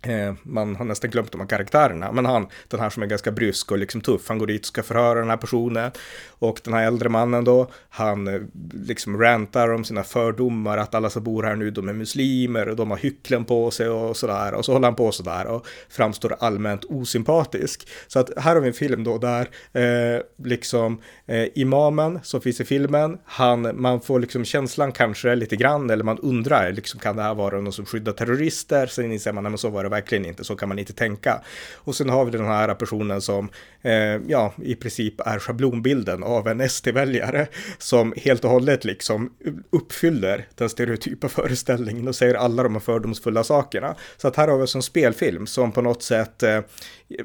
Eh, 0.07 0.35
man 0.43 0.77
har 0.77 0.85
nästan 0.85 1.11
glömt 1.11 1.33
de 1.33 1.41
här 1.41 1.49
karaktärerna, 1.49 2.13
men 2.13 2.27
han, 2.27 2.47
den 2.69 2.81
här 2.81 2.91
som 2.91 3.03
är 3.03 3.07
ganska 3.07 3.31
brysk 3.31 3.73
och 3.73 3.79
liksom 3.79 4.01
tuff, 4.01 4.29
han 4.29 4.39
går 4.39 4.47
dit 4.47 4.61
och 4.61 4.67
ska 4.67 4.83
förhöra 4.83 5.21
den 5.21 5.31
här 5.31 5.37
personen. 5.37 5.91
Och 6.39 6.61
den 6.65 6.75
här 6.75 6.87
äldre 6.87 7.09
mannen 7.09 7.45
då, 7.45 7.71
han 7.89 8.29
eh, 8.29 8.41
liksom 8.73 9.21
rantar 9.21 9.73
om 9.73 9.85
sina 9.85 10.03
fördomar, 10.03 10.79
att 10.79 10.95
alla 10.95 11.11
som 11.11 11.25
bor 11.25 11.43
här 11.43 11.57
nu, 11.57 11.71
de 11.71 11.89
är 11.89 11.93
muslimer 11.93 12.69
och 12.69 12.77
de 12.77 12.91
har 12.91 12.99
hycklen 12.99 13.45
på 13.45 13.71
sig 13.71 13.89
och 13.89 14.17
sådär. 14.17 14.55
Och 14.55 14.65
så 14.65 14.73
håller 14.73 14.87
han 14.87 14.95
på 14.95 15.13
sådär 15.13 15.47
och 15.47 15.67
framstår 15.89 16.37
allmänt 16.41 16.85
osympatisk. 16.85 17.89
Så 18.07 18.19
att 18.19 18.31
här 18.37 18.55
har 18.55 18.61
vi 18.61 18.69
en 18.69 18.75
film 18.75 19.05
då 19.05 19.19
där 19.19 19.49
eh, 19.73 20.21
liksom 20.45 21.01
eh, 21.27 21.47
imamen 21.55 22.21
som 22.23 22.41
finns 22.41 22.61
i 22.61 22.65
filmen, 22.65 23.19
han, 23.25 23.81
man 23.81 24.01
får 24.01 24.21
liksom 24.21 24.45
känslan 24.45 24.93
kanske 24.93 25.35
lite 25.35 25.57
grann, 25.57 25.91
eller 25.91 26.05
man 26.05 26.19
undrar, 26.19 26.73
liksom 26.73 27.01
kan 27.01 27.17
det 27.17 27.23
här 27.23 27.35
vara 27.35 27.61
någon 27.61 27.73
som 27.73 27.87
skyddar 27.87 28.13
terrorister? 28.13 28.87
Sen 28.87 29.13
inser 29.13 29.33
man, 29.33 29.43
men 29.43 29.59
så 29.59 29.69
var 29.69 29.83
det 29.83 29.89
verkligen 29.97 30.25
inte, 30.25 30.45
så 30.45 30.57
kan 30.57 30.69
man 30.69 30.79
inte 30.79 30.93
tänka. 30.93 31.41
Och 31.75 31.95
sen 31.95 32.09
har 32.09 32.25
vi 32.25 32.31
den 32.31 32.47
här 32.47 32.75
personen 32.75 33.21
som, 33.21 33.51
eh, 33.83 34.21
ja, 34.29 34.53
i 34.63 34.75
princip 34.75 35.21
är 35.21 35.39
schablonbilden 35.39 36.23
av 36.23 36.49
en 36.49 36.61
SD-väljare 36.61 37.47
som 37.79 38.15
helt 38.17 38.45
och 38.45 38.51
hållet 38.51 38.85
liksom 38.85 39.31
uppfyller 39.71 40.47
den 40.55 40.69
stereotypa 40.69 41.29
föreställningen 41.29 42.09
och 42.09 42.15
säger 42.15 42.35
alla 42.35 42.63
de 42.63 42.73
här 42.73 42.81
fördomsfulla 42.81 43.45
sakerna. 43.45 43.95
Så 44.17 44.29
att 44.29 44.37
här 44.37 44.49
har 44.49 44.59
vi 44.59 44.67
en 44.75 44.83
spelfilm 44.83 45.47
som 45.47 45.73
på 45.73 45.83
något 45.83 46.03
sätt, 46.03 46.43
eh, 46.43 46.61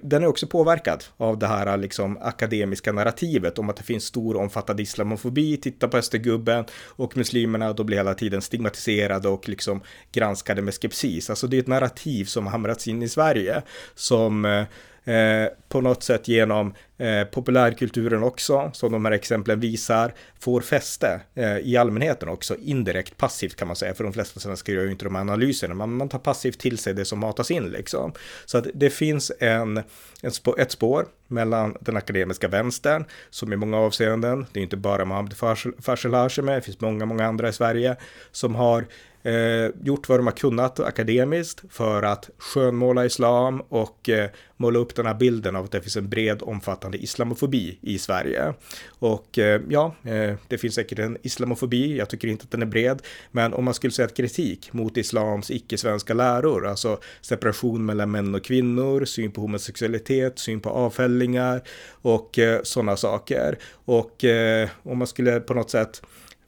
den 0.02 0.24
är 0.24 0.28
också 0.28 0.48
påverkad 0.48 1.04
av 1.18 1.40
det 1.40 1.48
här 1.48 1.78
liksom 1.78 2.18
akademiska 2.22 2.92
narrativet 2.92 3.60
om 3.60 3.70
att 3.70 3.76
det 3.76 3.84
finns 3.84 4.04
stor 4.04 4.38
omfattande 4.38 4.84
islamofobi, 4.84 5.58
titta 5.58 5.88
på 5.88 5.98
östergubben 5.98 6.66
och 6.86 7.18
muslimerna, 7.18 7.74
då 7.74 7.84
blir 7.84 7.98
hela 7.98 8.14
tiden 8.14 8.42
stigmatiserade 8.42 9.30
och 9.30 9.50
liksom 9.50 9.82
granskade 10.12 10.62
med 10.62 10.74
skepsis. 10.74 11.30
Alltså 11.30 11.48
det 11.48 11.58
är 11.58 11.60
ett 11.60 11.68
narrativ 11.68 12.26
som 12.26 12.48
hamrats 12.48 12.88
in 12.88 13.04
i 13.04 13.10
Sverige 13.10 13.62
som 13.96 14.46
eh, 14.46 14.64
eh, 15.06 15.48
på 15.70 15.82
något 15.82 16.04
sätt 16.04 16.28
genom 16.28 16.74
eh, 16.98 17.24
populärkulturen 17.24 18.24
också, 18.24 18.72
som 18.74 18.92
de 18.92 19.06
här 19.06 19.12
exemplen 19.12 19.60
visar, 19.60 20.14
får 20.40 20.62
fäste 20.62 21.22
eh, 21.36 21.58
i 21.58 21.78
allmänheten 21.78 22.30
också, 22.30 22.56
indirekt 22.56 23.18
passivt 23.18 23.56
kan 23.56 23.68
man 23.68 23.76
säga, 23.76 23.94
för 23.94 24.04
de 24.04 24.14
flesta 24.14 24.40
svenskar 24.40 24.74
gör 24.74 24.84
ju 24.84 24.92
inte 24.92 25.06
de 25.06 25.16
här 25.16 25.22
analyserna, 25.22 25.76
man, 25.76 25.98
man 25.98 26.10
tar 26.10 26.20
passivt 26.20 26.60
till 26.60 26.78
sig 26.78 26.94
det 26.94 27.06
som 27.06 27.20
matas 27.20 27.52
in 27.52 27.70
liksom. 27.70 28.14
Så 28.46 28.58
att 28.58 28.68
det 28.74 28.90
finns 28.90 29.32
en, 29.40 29.84
en 30.22 30.32
spå, 30.32 30.56
ett 30.58 30.72
spår 30.72 31.06
mellan 31.28 31.78
den 31.82 31.98
akademiska 31.98 32.48
vänstern, 32.48 33.06
som 33.30 33.54
i 33.54 33.56
många 33.56 33.78
avseenden, 33.78 34.46
det 34.52 34.60
är 34.60 34.64
inte 34.64 34.78
bara 34.78 35.06
Mohamed 35.06 35.34
Farsel 35.82 36.12
det 36.46 36.62
finns 36.62 36.82
många, 36.82 37.06
många 37.06 37.26
andra 37.26 37.50
i 37.50 37.54
Sverige, 37.54 37.96
som 38.32 38.56
har 38.56 38.86
eh, 39.24 39.72
gjort 39.84 40.10
vad 40.10 40.20
de 40.20 40.28
har 40.28 40.34
kunnat 40.34 40.80
akademiskt 40.80 41.64
för 41.70 42.04
att 42.04 42.30
skönmåla 42.38 43.06
islam 43.06 43.62
och 43.70 44.10
eh, 44.10 44.30
måla 44.58 44.80
upp 44.80 44.96
den 44.96 45.06
här 45.06 45.14
bilden 45.14 45.56
av 45.56 45.66
att 45.66 45.72
det 45.72 45.82
finns 45.82 45.98
en 45.98 46.10
bred 46.10 46.42
omfattande 46.42 46.98
islamofobi 46.98 47.78
i 47.82 48.00
Sverige. 48.00 48.54
Och 48.90 49.40
eh, 49.40 49.62
ja, 49.70 49.96
eh, 50.04 50.36
det 50.48 50.58
finns 50.58 50.76
säkert 50.76 51.00
en 51.00 51.18
islamofobi, 51.22 51.98
jag 51.98 52.10
tycker 52.10 52.28
inte 52.28 52.44
att 52.44 52.52
den 52.52 52.62
är 52.62 52.66
bred, 52.66 53.02
men 53.32 53.54
om 53.54 53.66
man 53.66 53.74
skulle 53.74 53.94
säga 53.94 54.06
att 54.06 54.18
kritik 54.18 54.74
mot 54.74 54.98
islams 54.98 55.52
icke-svenska 55.52 56.14
läror, 56.14 56.68
alltså 56.68 57.00
separation 57.22 57.86
mellan 57.86 58.12
män 58.12 58.36
och 58.36 58.44
kvinnor, 58.44 59.06
syn 59.06 59.32
på 59.32 59.42
homosexualitet, 59.42 60.40
syn 60.40 60.60
på 60.60 60.70
avfällingar 60.70 61.62
och 61.92 62.40
eh, 62.40 62.60
sådana 62.64 62.98
saker. 62.98 63.58
Och 63.86 64.24
eh, 64.24 64.70
om 64.84 64.98
man 64.98 65.08
skulle 65.08 65.40
på 65.40 65.54
något 65.54 65.70
sätt 65.70 66.02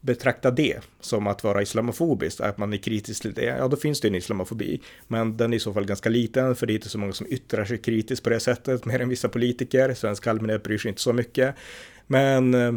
betrakta 0.04 0.52
det 0.52 0.80
som 1.00 1.28
att 1.28 1.44
vara 1.44 1.62
islamofobiskt, 1.62 2.42
att 2.42 2.58
man 2.58 2.74
är 2.74 2.78
kritisk 2.78 3.22
till 3.22 3.34
det, 3.34 3.46
ja 3.46 3.68
då 3.68 3.78
finns 3.78 4.02
det 4.02 4.08
en 4.08 4.16
islamofobi. 4.16 4.82
Men 5.08 5.38
den 5.38 5.54
är 5.54 5.58
i 5.58 5.60
så 5.60 5.74
fall 5.74 5.86
ganska 5.86 6.10
liten, 6.10 6.56
för 6.56 6.68
det 6.68 6.74
är 6.74 6.76
inte 6.76 6.90
så 6.90 6.98
många 6.98 7.14
som 7.14 7.28
yttrar 7.30 7.66
sig 7.66 7.78
kritiskt 7.78 8.24
på 8.24 8.30
det 8.30 8.40
sättet, 8.40 8.86
mer 8.86 9.00
än 9.00 9.10
vissa 9.10 9.30
politiker. 9.30 9.94
Svensk 9.94 10.28
allmänhet 10.28 10.64
bryr 10.64 10.78
sig 10.78 10.90
inte 10.90 11.02
så 11.02 11.14
mycket. 11.14 11.56
Men 12.14 12.54
eh, 12.54 12.74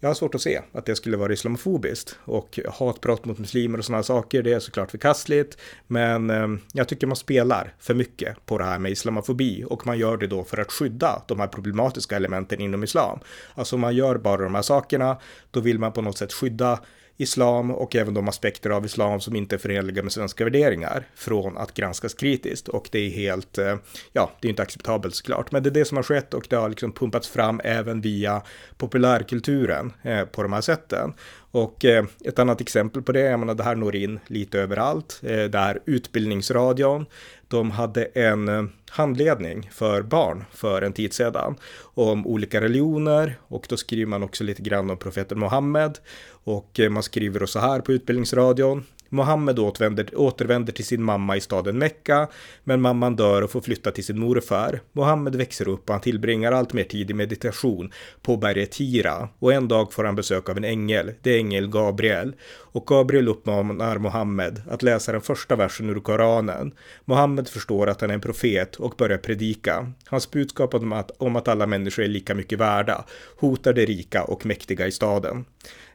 jag 0.00 0.08
har 0.08 0.14
svårt 0.14 0.34
att 0.34 0.42
se 0.42 0.60
att 0.72 0.86
det 0.86 0.96
skulle 0.96 1.16
vara 1.16 1.32
islamofobiskt. 1.32 2.18
Och 2.24 2.58
hatbrott 2.78 3.24
mot 3.24 3.38
muslimer 3.38 3.78
och 3.78 3.84
sådana 3.84 4.02
saker, 4.02 4.42
det 4.42 4.52
är 4.52 4.60
såklart 4.60 4.90
förkastligt. 4.90 5.58
Men 5.86 6.30
eh, 6.30 6.48
jag 6.72 6.88
tycker 6.88 7.06
man 7.06 7.16
spelar 7.16 7.74
för 7.78 7.94
mycket 7.94 8.46
på 8.46 8.58
det 8.58 8.64
här 8.64 8.78
med 8.78 8.92
islamofobi. 8.92 9.64
Och 9.66 9.86
man 9.86 9.98
gör 9.98 10.16
det 10.16 10.26
då 10.26 10.44
för 10.44 10.58
att 10.58 10.72
skydda 10.72 11.22
de 11.28 11.40
här 11.40 11.46
problematiska 11.46 12.16
elementen 12.16 12.60
inom 12.60 12.84
islam. 12.84 13.18
Alltså 13.54 13.76
om 13.76 13.80
man 13.80 13.96
gör 13.96 14.18
bara 14.18 14.42
de 14.42 14.54
här 14.54 14.62
sakerna, 14.62 15.16
då 15.50 15.60
vill 15.60 15.78
man 15.78 15.92
på 15.92 16.02
något 16.02 16.18
sätt 16.18 16.32
skydda 16.32 16.80
islam 17.22 17.70
och 17.70 17.96
även 17.96 18.14
de 18.14 18.28
aspekter 18.28 18.70
av 18.70 18.84
islam 18.84 19.20
som 19.20 19.36
inte 19.36 19.56
är 19.56 19.58
förenliga 19.58 20.02
med 20.02 20.12
svenska 20.12 20.44
värderingar 20.44 21.06
från 21.14 21.56
att 21.56 21.74
granskas 21.74 22.14
kritiskt. 22.14 22.68
Och 22.68 22.88
det 22.92 22.98
är 22.98 23.10
helt, 23.10 23.58
eh, 23.58 23.76
ja, 24.12 24.30
det 24.40 24.48
är 24.48 24.50
inte 24.50 24.62
acceptabelt 24.62 25.14
såklart, 25.14 25.52
men 25.52 25.62
det 25.62 25.68
är 25.68 25.74
det 25.74 25.84
som 25.84 25.96
har 25.96 26.02
skett 26.02 26.34
och 26.34 26.46
det 26.50 26.56
har 26.56 26.68
liksom 26.68 26.92
pumpats 26.92 27.28
fram 27.28 27.60
även 27.64 28.00
via 28.00 28.42
populärkulturen 28.76 29.92
eh, 30.02 30.24
på 30.24 30.42
de 30.42 30.52
här 30.52 30.60
sätten. 30.60 31.14
Och 31.50 31.84
eh, 31.84 32.04
ett 32.24 32.38
annat 32.38 32.60
exempel 32.60 33.02
på 33.02 33.12
det, 33.12 33.20
jag 33.20 33.40
menar 33.40 33.54
det 33.54 33.62
här 33.62 33.74
når 33.74 33.96
in 33.96 34.20
lite 34.26 34.60
överallt, 34.60 35.20
eh, 35.22 35.44
det 35.44 35.58
här 35.58 35.80
Utbildningsradion. 35.86 37.06
De 37.48 37.70
hade 37.70 38.04
en 38.04 38.48
eh, 38.48 38.64
handledning 38.90 39.70
för 39.72 40.02
barn 40.02 40.44
för 40.52 40.82
en 40.82 40.92
tid 40.92 41.12
sedan 41.12 41.56
om 41.82 42.26
olika 42.26 42.60
religioner 42.60 43.38
och 43.42 43.66
då 43.68 43.76
skriver 43.76 44.06
man 44.06 44.22
också 44.22 44.44
lite 44.44 44.62
grann 44.62 44.90
om 44.90 44.96
profeten 44.96 45.38
Muhammed 45.38 45.98
och 46.30 46.80
eh, 46.80 46.90
man 46.90 47.02
skriver 47.02 47.46
så 47.46 47.58
här 47.58 47.80
på 47.80 47.92
Utbildningsradion. 47.92 48.84
Mohammed 49.12 49.58
återvänder, 49.58 50.08
återvänder 50.16 50.72
till 50.72 50.84
sin 50.84 51.02
mamma 51.02 51.36
i 51.36 51.40
staden 51.40 51.78
Mecka, 51.78 52.28
men 52.64 52.80
mamman 52.80 53.16
dör 53.16 53.42
och 53.42 53.50
får 53.50 53.60
flytta 53.60 53.90
till 53.90 54.04
sin 54.04 54.18
morfar. 54.18 54.80
Mohammed 54.92 55.36
växer 55.36 55.68
upp 55.68 55.88
och 55.88 55.94
han 55.94 56.00
tillbringar 56.00 56.52
allt 56.52 56.72
mer 56.72 56.84
tid 56.84 57.10
i 57.10 57.14
meditation 57.14 57.92
på 58.22 58.36
berget 58.36 58.76
Hira 58.76 59.28
och 59.38 59.52
en 59.52 59.68
dag 59.68 59.92
får 59.92 60.04
han 60.04 60.16
besök 60.16 60.48
av 60.48 60.56
en 60.56 60.64
ängel, 60.64 61.12
det 61.22 61.30
är 61.30 61.38
ängel 61.38 61.68
Gabriel. 61.68 62.34
Och 62.72 62.86
Gabriel 62.86 63.28
uppmanar 63.28 63.98
Mohammed 63.98 64.62
att 64.70 64.82
läsa 64.82 65.12
den 65.12 65.20
första 65.20 65.56
versen 65.56 65.90
ur 65.90 66.00
Koranen. 66.00 66.72
Mohammed 67.04 67.48
förstår 67.48 67.86
att 67.86 68.00
han 68.00 68.10
är 68.10 68.14
en 68.14 68.20
profet 68.20 68.76
och 68.76 68.94
börjar 68.98 69.18
predika. 69.18 69.92
Hans 70.06 70.30
budskap 70.30 70.74
om 70.74 70.92
att, 70.92 71.10
om 71.18 71.36
att 71.36 71.48
alla 71.48 71.66
människor 71.66 72.02
är 72.02 72.08
lika 72.08 72.34
mycket 72.34 72.58
värda 72.58 73.04
hotar 73.36 73.72
de 73.72 73.86
rika 73.86 74.24
och 74.24 74.46
mäktiga 74.46 74.86
i 74.86 74.92
staden. 74.92 75.44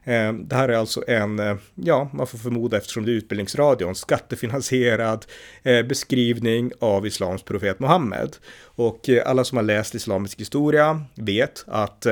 Eh, 0.06 0.32
det 0.32 0.56
här 0.56 0.68
är 0.68 0.76
alltså 0.76 1.04
en, 1.08 1.38
eh, 1.38 1.56
ja, 1.74 2.10
man 2.12 2.26
får 2.26 2.38
förmoda 2.38 2.76
eftersom 2.76 3.04
det 3.04 3.12
är 3.12 3.14
Utbildningsradion, 3.14 3.94
skattefinansierad 3.94 5.26
eh, 5.62 5.82
beskrivning 5.82 6.72
av 6.80 7.06
islams 7.06 7.42
profet 7.42 7.80
Muhammed. 7.80 8.36
Och 8.62 9.08
alla 9.24 9.44
som 9.44 9.56
har 9.56 9.62
läst 9.62 9.94
islamisk 9.94 10.40
historia 10.40 11.04
vet 11.14 11.64
att 11.66 12.06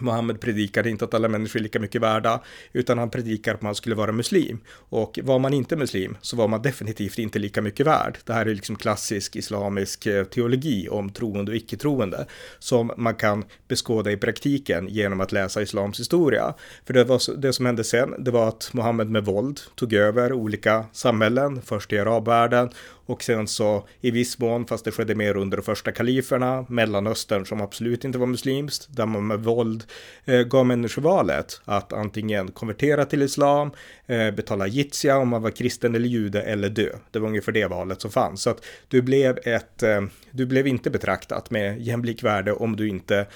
Mohammed 0.00 0.40
predikade 0.40 0.90
inte 0.90 1.04
att 1.04 1.14
alla 1.14 1.28
människor 1.28 1.60
är 1.60 1.62
lika 1.62 1.80
mycket 1.80 2.02
värda, 2.02 2.42
utan 2.72 2.98
han 2.98 3.10
predikar 3.10 3.54
att 3.54 3.62
man 3.62 3.74
skulle 3.74 3.94
vara 3.94 4.12
muslim. 4.12 4.58
Och 4.68 5.18
var 5.22 5.38
man 5.38 5.54
inte 5.54 5.76
muslim 5.76 6.16
så 6.20 6.36
var 6.36 6.48
man 6.48 6.62
definitivt 6.62 7.18
inte 7.18 7.38
lika 7.38 7.62
mycket 7.62 7.86
värd. 7.86 8.18
Det 8.24 8.32
här 8.32 8.46
är 8.46 8.54
liksom 8.54 8.76
klassisk 8.76 9.36
islamisk 9.36 10.06
eh, 10.06 10.24
teologi 10.24 10.88
om 10.88 11.10
troende 11.10 11.52
och 11.52 11.56
icke-troende, 11.56 12.26
som 12.58 12.92
man 12.96 13.14
kan 13.14 13.44
beskåda 13.68 14.12
i 14.12 14.16
praktiken 14.16 14.88
genom 14.88 15.20
att 15.20 15.32
läsa 15.32 15.62
islams 15.62 16.00
historia. 16.00 16.54
För 16.86 16.94
det, 16.94 17.04
var, 17.04 17.36
det 17.36 17.52
som 17.52 17.66
hände 17.66 17.84
sen, 17.84 18.14
det 18.18 18.30
var 18.30 18.48
att 18.48 18.70
Mohammed 18.72 19.10
med 19.10 19.24
våld 19.24 19.60
tog 19.74 19.92
över 19.92 20.32
olika 20.32 20.84
samhällen, 20.92 21.62
först 21.62 21.92
i 21.92 21.98
arabvärlden 21.98 22.70
och 23.06 23.22
sen 23.22 23.48
så 23.48 23.88
i 24.00 24.10
viss 24.10 24.38
mån, 24.38 24.66
fast 24.66 24.84
det 24.84 24.90
skedde 24.90 25.14
mer 25.14 25.36
under 25.36 25.56
de 25.56 25.62
första 25.62 25.92
kaliferna, 25.92 26.66
Mellanöstern 26.68 27.46
som 27.46 27.60
absolut 27.60 28.04
inte 28.04 28.18
var 28.18 28.26
muslimskt, 28.26 28.96
där 28.96 29.06
man 29.06 29.26
med 29.26 29.40
våld 29.40 29.84
eh, 30.24 30.40
gav 30.40 30.66
människor 30.66 31.02
valet 31.02 31.60
att 31.64 31.92
antingen 31.92 32.50
konvertera 32.50 33.04
till 33.04 33.22
islam, 33.22 33.70
eh, 34.06 34.30
betala 34.30 34.66
jizya 34.66 35.18
om 35.18 35.28
man 35.28 35.42
var 35.42 35.50
kristen 35.50 35.94
eller 35.94 36.08
jude 36.08 36.42
eller 36.42 36.68
dö. 36.68 36.90
Det 37.10 37.18
var 37.18 37.28
ungefär 37.28 37.52
det 37.52 37.66
valet 37.66 38.00
som 38.00 38.10
fanns. 38.10 38.42
Så 38.42 38.50
att 38.50 38.64
du 38.88 39.02
blev 39.02 39.38
ett, 39.44 39.82
eh, 39.82 40.02
du 40.30 40.46
blev 40.46 40.66
inte 40.66 40.90
betraktat 40.90 41.50
med 41.50 41.80
jämlik 41.80 42.22
värde 42.22 42.52
om 42.52 42.76
du 42.76 42.88
inte 42.88 43.26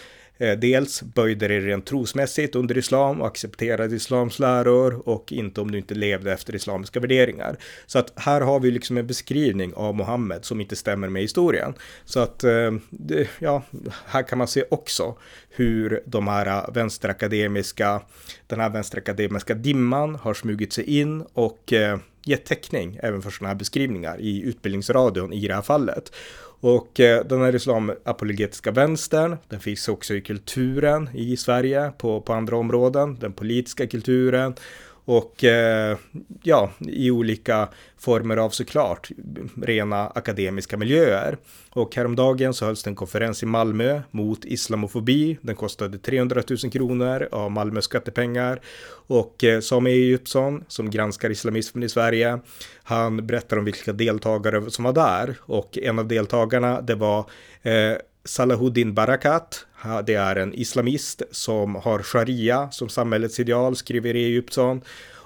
Eh, 0.40 0.59
dels 0.59 1.02
böjde 1.02 1.49
dig 1.49 1.61
rent 1.61 1.87
trosmässigt 1.87 2.56
under 2.56 2.78
islam 2.78 3.20
och 3.20 3.26
accepterade 3.26 3.97
islams 3.97 4.38
läror 4.38 5.09
och 5.09 5.32
inte 5.32 5.61
om 5.61 5.70
du 5.70 5.78
inte 5.78 5.94
levde 5.94 6.32
efter 6.32 6.54
islamiska 6.54 7.00
värderingar. 7.00 7.56
Så 7.87 7.99
att 7.99 8.12
här 8.16 8.40
har 8.40 8.61
vi 8.61 8.70
liksom 8.70 8.97
en 8.97 9.06
beskrivning 9.06 9.75
av 9.75 9.94
Mohammed 9.94 10.44
som 10.44 10.61
inte 10.61 10.76
stämmer 10.76 11.09
med 11.09 11.23
historien. 11.23 11.75
Så 12.04 12.20
att, 12.20 12.44
eh, 12.44 12.73
ja, 13.38 13.62
här 14.06 14.23
kan 14.23 14.38
man 14.38 14.49
se 14.49 14.64
också 14.70 15.16
hur 15.50 16.02
de 16.06 16.28
här 16.28 16.73
vänsterakademiska, 16.73 18.02
den 18.47 18.61
här 18.61 18.70
vänsterakademiska 18.70 19.54
dimman 19.54 20.14
har 20.14 20.35
smugit 20.35 20.73
sig 20.73 20.85
in 20.85 21.25
och 21.32 21.73
eh, 21.73 21.99
gett 22.24 22.44
täckning 22.44 22.98
även 23.02 23.22
för 23.22 23.30
sådana 23.30 23.48
här 23.48 23.58
beskrivningar 23.58 24.20
i 24.20 24.42
utbildningsradion 24.42 25.32
i 25.32 25.48
det 25.48 25.54
här 25.54 25.62
fallet. 25.62 26.12
Och 26.62 27.00
eh, 27.00 27.24
den 27.24 27.40
här 27.40 27.54
islamapologetiska 27.54 28.70
vänstern, 28.70 29.36
den 29.48 29.60
finns 29.60 29.88
också 29.88 30.14
i 30.14 30.20
kulturen 30.20 31.08
i 31.14 31.36
Sverige 31.36 31.92
på, 31.98 32.20
på 32.20 32.32
andra 32.32 32.56
områden, 32.56 33.18
den 33.20 33.32
politiska 33.32 33.86
kulturen 33.86 34.54
och 35.10 35.44
eh, 35.44 35.98
ja, 36.42 36.70
i 36.78 37.10
olika 37.10 37.68
former 37.98 38.36
av 38.36 38.50
såklart 38.50 39.10
rena 39.62 40.06
akademiska 40.08 40.76
miljöer. 40.76 41.36
Och 41.70 41.96
häromdagen 41.96 42.54
så 42.54 42.64
hölls 42.64 42.82
det 42.82 42.90
en 42.90 42.94
konferens 42.94 43.42
i 43.42 43.46
Malmö 43.46 44.00
mot 44.10 44.44
islamofobi. 44.44 45.38
Den 45.42 45.56
kostade 45.56 45.98
300 45.98 46.42
000 46.64 46.72
kronor 46.72 47.28
av 47.32 47.50
Malmös 47.50 47.84
skattepengar. 47.84 48.60
Och 49.06 49.44
eh, 49.44 49.60
Sami 49.60 49.90
Egyptsson 49.90 50.64
som 50.68 50.90
granskar 50.90 51.30
islamismen 51.30 51.82
i 51.82 51.88
Sverige, 51.88 52.38
han 52.82 53.26
berättar 53.26 53.56
om 53.56 53.64
vilka 53.64 53.92
deltagare 53.92 54.70
som 54.70 54.84
var 54.84 54.92
där. 54.92 55.36
Och 55.40 55.78
en 55.78 55.98
av 55.98 56.08
deltagarna, 56.08 56.80
det 56.80 56.94
var 56.94 57.18
eh, 57.62 57.96
Salahuddin 58.24 58.94
Barakat. 58.94 59.66
Det 60.04 60.14
är 60.14 60.37
en 60.37 60.54
islamist 60.54 61.22
som 61.30 61.75
har 61.75 62.02
sharia 62.02 62.70
som 62.70 62.88
samhällets 62.88 63.40
ideal, 63.40 63.76
skriver 63.76 64.14
Egyptsson. 64.14 64.80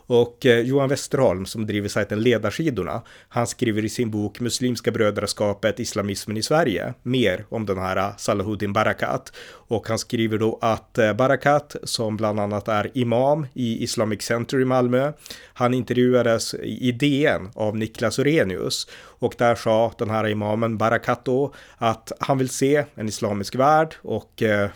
Och 0.07 0.47
eh, 0.47 0.59
Johan 0.59 0.89
Westerholm 0.89 1.47
som 1.47 1.67
driver 1.67 1.89
sajten 1.89 2.23
Ledarsidorna, 2.23 3.03
han 3.29 3.47
skriver 3.47 3.85
i 3.85 3.89
sin 3.89 4.11
bok 4.11 4.41
Muslimska 4.41 4.91
brödraskapet, 4.91 5.81
islamismen 5.81 6.37
i 6.37 6.43
Sverige, 6.43 6.95
mer 7.03 7.45
om 7.49 7.67
den 7.67 7.79
här 7.79 7.97
eh, 7.97 8.17
Salahuddin 8.17 8.73
Barakat. 8.73 9.33
Och 9.47 9.89
han 9.89 9.99
skriver 9.99 10.39
då 10.39 10.59
att 10.61 10.99
eh, 10.99 11.13
Barakat, 11.13 11.77
som 11.83 12.17
bland 12.17 12.41
annat 12.41 12.69
är 12.69 12.91
imam 12.95 13.47
i 13.55 13.83
Islamic 13.83 14.23
Center 14.23 14.61
i 14.61 14.65
Malmö, 14.65 15.13
han 15.55 15.75
intervjuades 15.75 16.55
i 16.55 16.93
DN 16.93 17.51
av 17.55 17.77
Niklas 17.77 18.19
Orenius 18.19 18.89
och 19.25 19.35
där 19.39 19.55
sa 19.55 19.93
den 19.99 20.11
här 20.11 20.29
imamen 20.29 20.79
Barakat 20.79 21.25
då 21.25 21.55
att 21.77 22.13
han 22.21 22.39
vill 22.39 22.49
se 22.49 22.85
en 22.95 23.09
islamisk 23.09 23.55
värld 23.55 23.95
och 24.03 24.43
eh, 24.43 24.71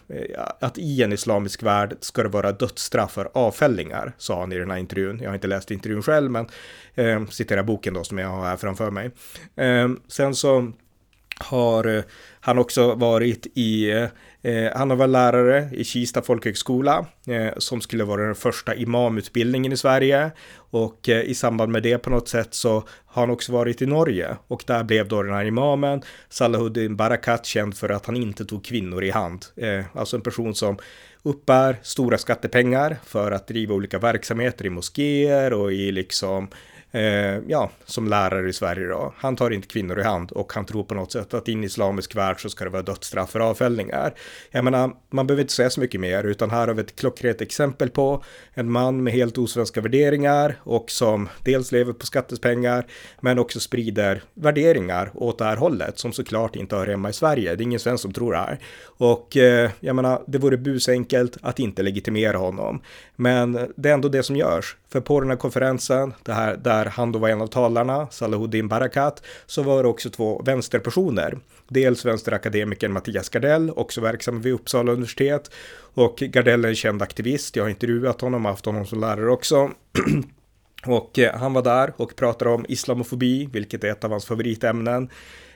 att 0.61 0.79
i 0.79 1.03
en 1.03 1.13
islamisk 1.13 1.63
värld 1.63 1.97
ska 2.01 2.23
det 2.23 2.29
vara 2.29 2.53
dödsstraff 2.53 3.13
för 3.13 3.31
avfällingar, 3.35 4.13
sa 4.19 4.41
han 4.41 4.53
i 4.53 4.59
den 4.59 4.71
här 4.71 4.79
intervjun. 4.79 5.18
Jag 5.21 5.29
har 5.29 5.35
inte 5.35 5.47
läst 5.47 5.71
intervjun 5.71 6.03
själv, 6.03 6.31
men 6.31 6.47
eh, 6.95 7.27
citerar 7.27 7.63
boken 7.63 7.95
då 7.95 8.05
som 8.05 8.19
jag 8.19 8.29
har 8.29 8.45
här 8.45 8.57
framför 8.57 8.91
mig. 8.91 9.11
Eh, 9.57 9.89
sen 10.09 10.35
så 10.35 10.73
har 11.41 11.97
eh, 11.97 12.03
han 12.41 12.59
också 12.59 12.95
varit 12.95 13.47
i, 13.55 13.91
eh, 14.43 14.73
han 14.75 14.91
har 14.91 14.97
varit 14.97 15.11
lärare 15.11 15.71
i 15.73 15.85
Kista 15.85 16.23
folkhögskola 16.23 17.07
eh, 17.27 17.53
som 17.57 17.81
skulle 17.81 18.05
vara 18.05 18.27
den 18.27 18.35
första 18.35 18.75
imamutbildningen 18.75 19.73
i 19.73 19.77
Sverige 19.77 20.31
och 20.57 21.09
eh, 21.09 21.23
i 21.23 21.35
samband 21.35 21.73
med 21.73 21.83
det 21.83 21.99
på 21.99 22.11
något 22.11 22.29
sätt 22.29 22.55
så 22.55 22.73
har 23.07 23.23
han 23.23 23.31
också 23.31 23.53
varit 23.53 23.83
i 23.83 23.87
Norge 23.87 24.37
och 24.49 24.65
där 24.67 24.85
blev 24.85 25.09
då 25.09 25.23
den 25.23 25.35
här 25.35 25.45
imamen 25.45 26.03
Salahuddin 26.29 26.97
Barakat 26.97 27.47
känd 27.47 27.77
för 27.77 27.89
att 27.89 28.07
han 28.07 28.17
inte 28.17 28.45
tog 28.45 28.65
kvinnor 28.65 29.05
i 29.05 29.11
hand. 29.11 29.45
Eh, 29.57 29.85
alltså 29.95 30.17
en 30.17 30.23
person 30.23 30.55
som 30.55 30.79
uppbär 31.23 31.77
stora 31.83 32.19
skattepengar 32.19 32.97
för 33.05 33.33
att 33.33 33.47
driva 33.47 33.75
olika 33.75 33.99
verksamheter 33.99 34.67
i 34.67 34.71
moskéer 34.71 35.53
och 35.53 35.73
i 35.73 35.93
liksom 35.93 36.49
eh, 36.93 37.39
ja, 37.47 37.71
som 37.85 38.09
lärare 38.09 38.49
i 38.49 38.53
Sverige 38.53 38.87
då. 38.87 39.15
Han 39.17 39.37
tar 39.37 39.51
inte 39.51 39.69
kvinnor 39.69 40.01
i 40.01 40.03
hand 40.03 40.33
och 40.33 40.53
han 40.53 40.67
tror 40.67 40.85
på 40.85 40.95
något 40.95 41.13
sätt 41.13 41.35
att 41.35 41.49
i 41.49 41.53
en 41.53 41.65
islamisk 41.65 42.17
värld 42.17 42.43
så 42.43 42.49
ska 42.49 42.65
det 42.65 42.71
vara 42.71 42.83
dödsstraff 42.83 43.31
för 43.31 43.41
avfällningar. 43.41 44.15
Jag 44.51 44.65
menar, 44.65 44.91
man 45.11 45.27
behöver 45.27 45.43
inte 45.43 45.53
säga 45.53 45.71
så 45.71 45.81
mycket 45.81 46.01
mer, 46.01 46.25
utan 46.25 46.51
här 46.51 46.67
har 46.69 46.75
vi 46.75 46.81
ett 46.81 46.97
klockrent 46.97 47.41
exempel 47.41 47.91
på 47.91 48.25
en 48.55 48.73
man 48.73 49.03
med 49.03 49.13
helt 49.13 49.39
osvenska 49.39 49.81
värderingar 49.81 50.57
och 50.63 50.91
som 50.91 51.29
dels 51.45 51.73
lever 51.73 51.93
på 51.93 52.07
skattepengar 52.07 52.87
men 53.21 53.39
också 53.39 53.61
sprider 53.61 54.23
värderingar 54.35 55.11
åt 55.15 55.39
det 55.39 55.45
här 55.45 55.57
hållet 55.57 55.99
som 55.99 56.13
såklart 56.13 56.57
inte 56.57 56.77
hör 56.77 56.87
hemma 56.87 57.11
i 57.11 57.13
Sverige. 57.13 57.55
Det 57.55 57.63
är 57.63 57.65
ingen 57.65 57.81
svensk 57.81 58.03
som 58.03 58.13
tror 58.13 58.33
det 58.33 58.39
här. 58.39 58.59
Och 58.85 59.37
eh, 59.37 59.71
jag 59.81 59.97
menar, 59.97 60.23
det 60.27 60.39
vore 60.39 60.57
busenkelt 60.57 61.37
att 61.43 61.59
inte 61.59 61.83
legitimera 61.83 62.39
honom. 62.39 62.83
Men 63.17 63.73
det 63.77 63.89
är 63.89 63.95
ändå 63.95 64.09
det 64.09 64.23
som 64.23 64.37
görs. 64.37 64.77
För 64.93 65.01
på 65.01 65.21
den 65.21 65.31
här 65.31 65.37
konferensen, 65.37 66.15
det 66.23 66.33
här, 66.33 66.57
där 66.57 66.78
där 66.79 66.91
han 66.91 67.13
då 67.13 67.19
var 67.19 67.29
en 67.29 67.41
av 67.41 67.47
talarna, 67.47 68.07
Salahuddin 68.11 68.69
Barakat, 68.69 69.23
så 69.47 69.63
var 69.63 69.83
det 69.83 69.89
också 69.89 70.11
två 70.11 70.43
vänsterpersoner. 70.43 71.39
Dels 71.69 72.05
vänsterakademikern 72.05 72.93
Mattias 72.93 73.29
Gardell, 73.29 73.71
också 73.71 74.01
verksam 74.01 74.41
vid 74.43 74.53
Uppsala 74.53 74.93
universitet. 74.93 75.51
Och 75.95 76.17
Gardell 76.19 76.65
är 76.65 76.69
en 76.69 76.75
känd 76.75 77.03
aktivist, 77.03 77.57
jag 77.57 77.65
har 77.65 77.71
intervjuat 77.71 78.21
honom, 78.21 78.45
haft 78.45 78.67
honom 78.67 78.87
som 78.87 79.01
lärare 79.01 79.31
också. 79.31 79.71
och 80.87 81.19
eh, 81.19 81.35
han 81.35 81.53
var 81.53 81.63
där 81.63 81.93
och 81.97 82.17
pratade 82.17 82.51
om 82.51 82.67
islamofobi, 82.69 83.49
vilket 83.53 83.85
är 83.85 83.89
ett 83.89 84.05
av 84.05 84.11
hans 84.11 84.27
favoritämnen. 84.27 85.11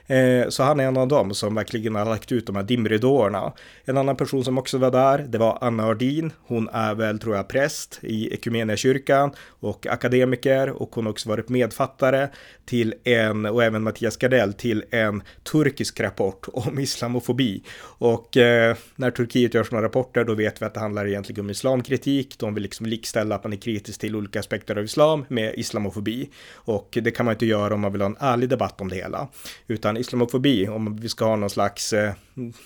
Eh, 0.07 0.49
så 0.49 0.63
han 0.63 0.79
är 0.79 0.87
en 0.87 0.97
av 0.97 1.07
dem 1.07 1.33
som 1.33 1.55
verkligen 1.55 1.95
har 1.95 2.05
lagt 2.05 2.31
ut 2.31 2.47
de 2.47 2.55
här 2.55 2.63
dimridåerna. 2.63 3.53
En 3.85 3.97
annan 3.97 4.15
person 4.15 4.43
som 4.43 4.57
också 4.57 4.77
var 4.77 4.91
där, 4.91 5.17
det 5.17 5.37
var 5.37 5.57
Anna 5.61 5.83
Ardin. 5.83 6.31
Hon 6.47 6.69
är 6.69 6.95
väl, 6.95 7.19
tror 7.19 7.35
jag, 7.35 7.47
präst 7.47 7.99
i 8.01 8.39
kyrkan 8.75 9.31
och 9.59 9.87
akademiker 9.87 10.69
och 10.69 10.95
hon 10.95 11.05
har 11.05 11.11
också 11.11 11.29
varit 11.29 11.49
medfattare 11.49 12.29
till 12.65 12.93
en, 13.03 13.45
och 13.45 13.63
även 13.63 13.83
Mattias 13.83 14.17
Gardell, 14.17 14.53
till 14.53 14.83
en 14.91 15.23
turkisk 15.43 15.99
rapport 15.99 16.47
om 16.53 16.79
islamofobi. 16.79 17.63
Och 17.81 18.37
eh, 18.37 18.75
när 18.95 19.11
Turkiet 19.11 19.53
gör 19.53 19.63
sådana 19.63 19.87
rapporter, 19.87 20.23
då 20.23 20.33
vet 20.33 20.61
vi 20.61 20.65
att 20.65 20.73
det 20.73 20.79
handlar 20.79 21.07
egentligen 21.07 21.45
om 21.45 21.49
islamkritik. 21.49 22.39
De 22.39 22.53
vill 22.53 22.63
liksom 22.63 22.85
likställa 22.85 23.35
att 23.35 23.43
man 23.43 23.53
är 23.53 23.57
kritisk 23.57 23.99
till 23.99 24.15
olika 24.15 24.39
aspekter 24.39 24.75
av 24.75 24.83
islam 24.83 25.25
med 25.27 25.53
islamofobi. 25.55 26.29
Och 26.53 26.97
det 27.01 27.11
kan 27.11 27.25
man 27.25 27.33
inte 27.33 27.45
göra 27.45 27.73
om 27.73 27.79
man 27.79 27.91
vill 27.91 28.01
ha 28.01 28.09
en 28.09 28.17
ärlig 28.19 28.49
debatt 28.49 28.81
om 28.81 28.89
det 28.89 28.95
hela. 28.95 29.27
Utan 29.67 29.92
islamofobi, 29.97 30.67
om 30.67 30.95
vi 30.95 31.09
ska 31.09 31.25
ha 31.25 31.35
någon 31.35 31.49
slags 31.49 31.93
eh, 31.93 32.13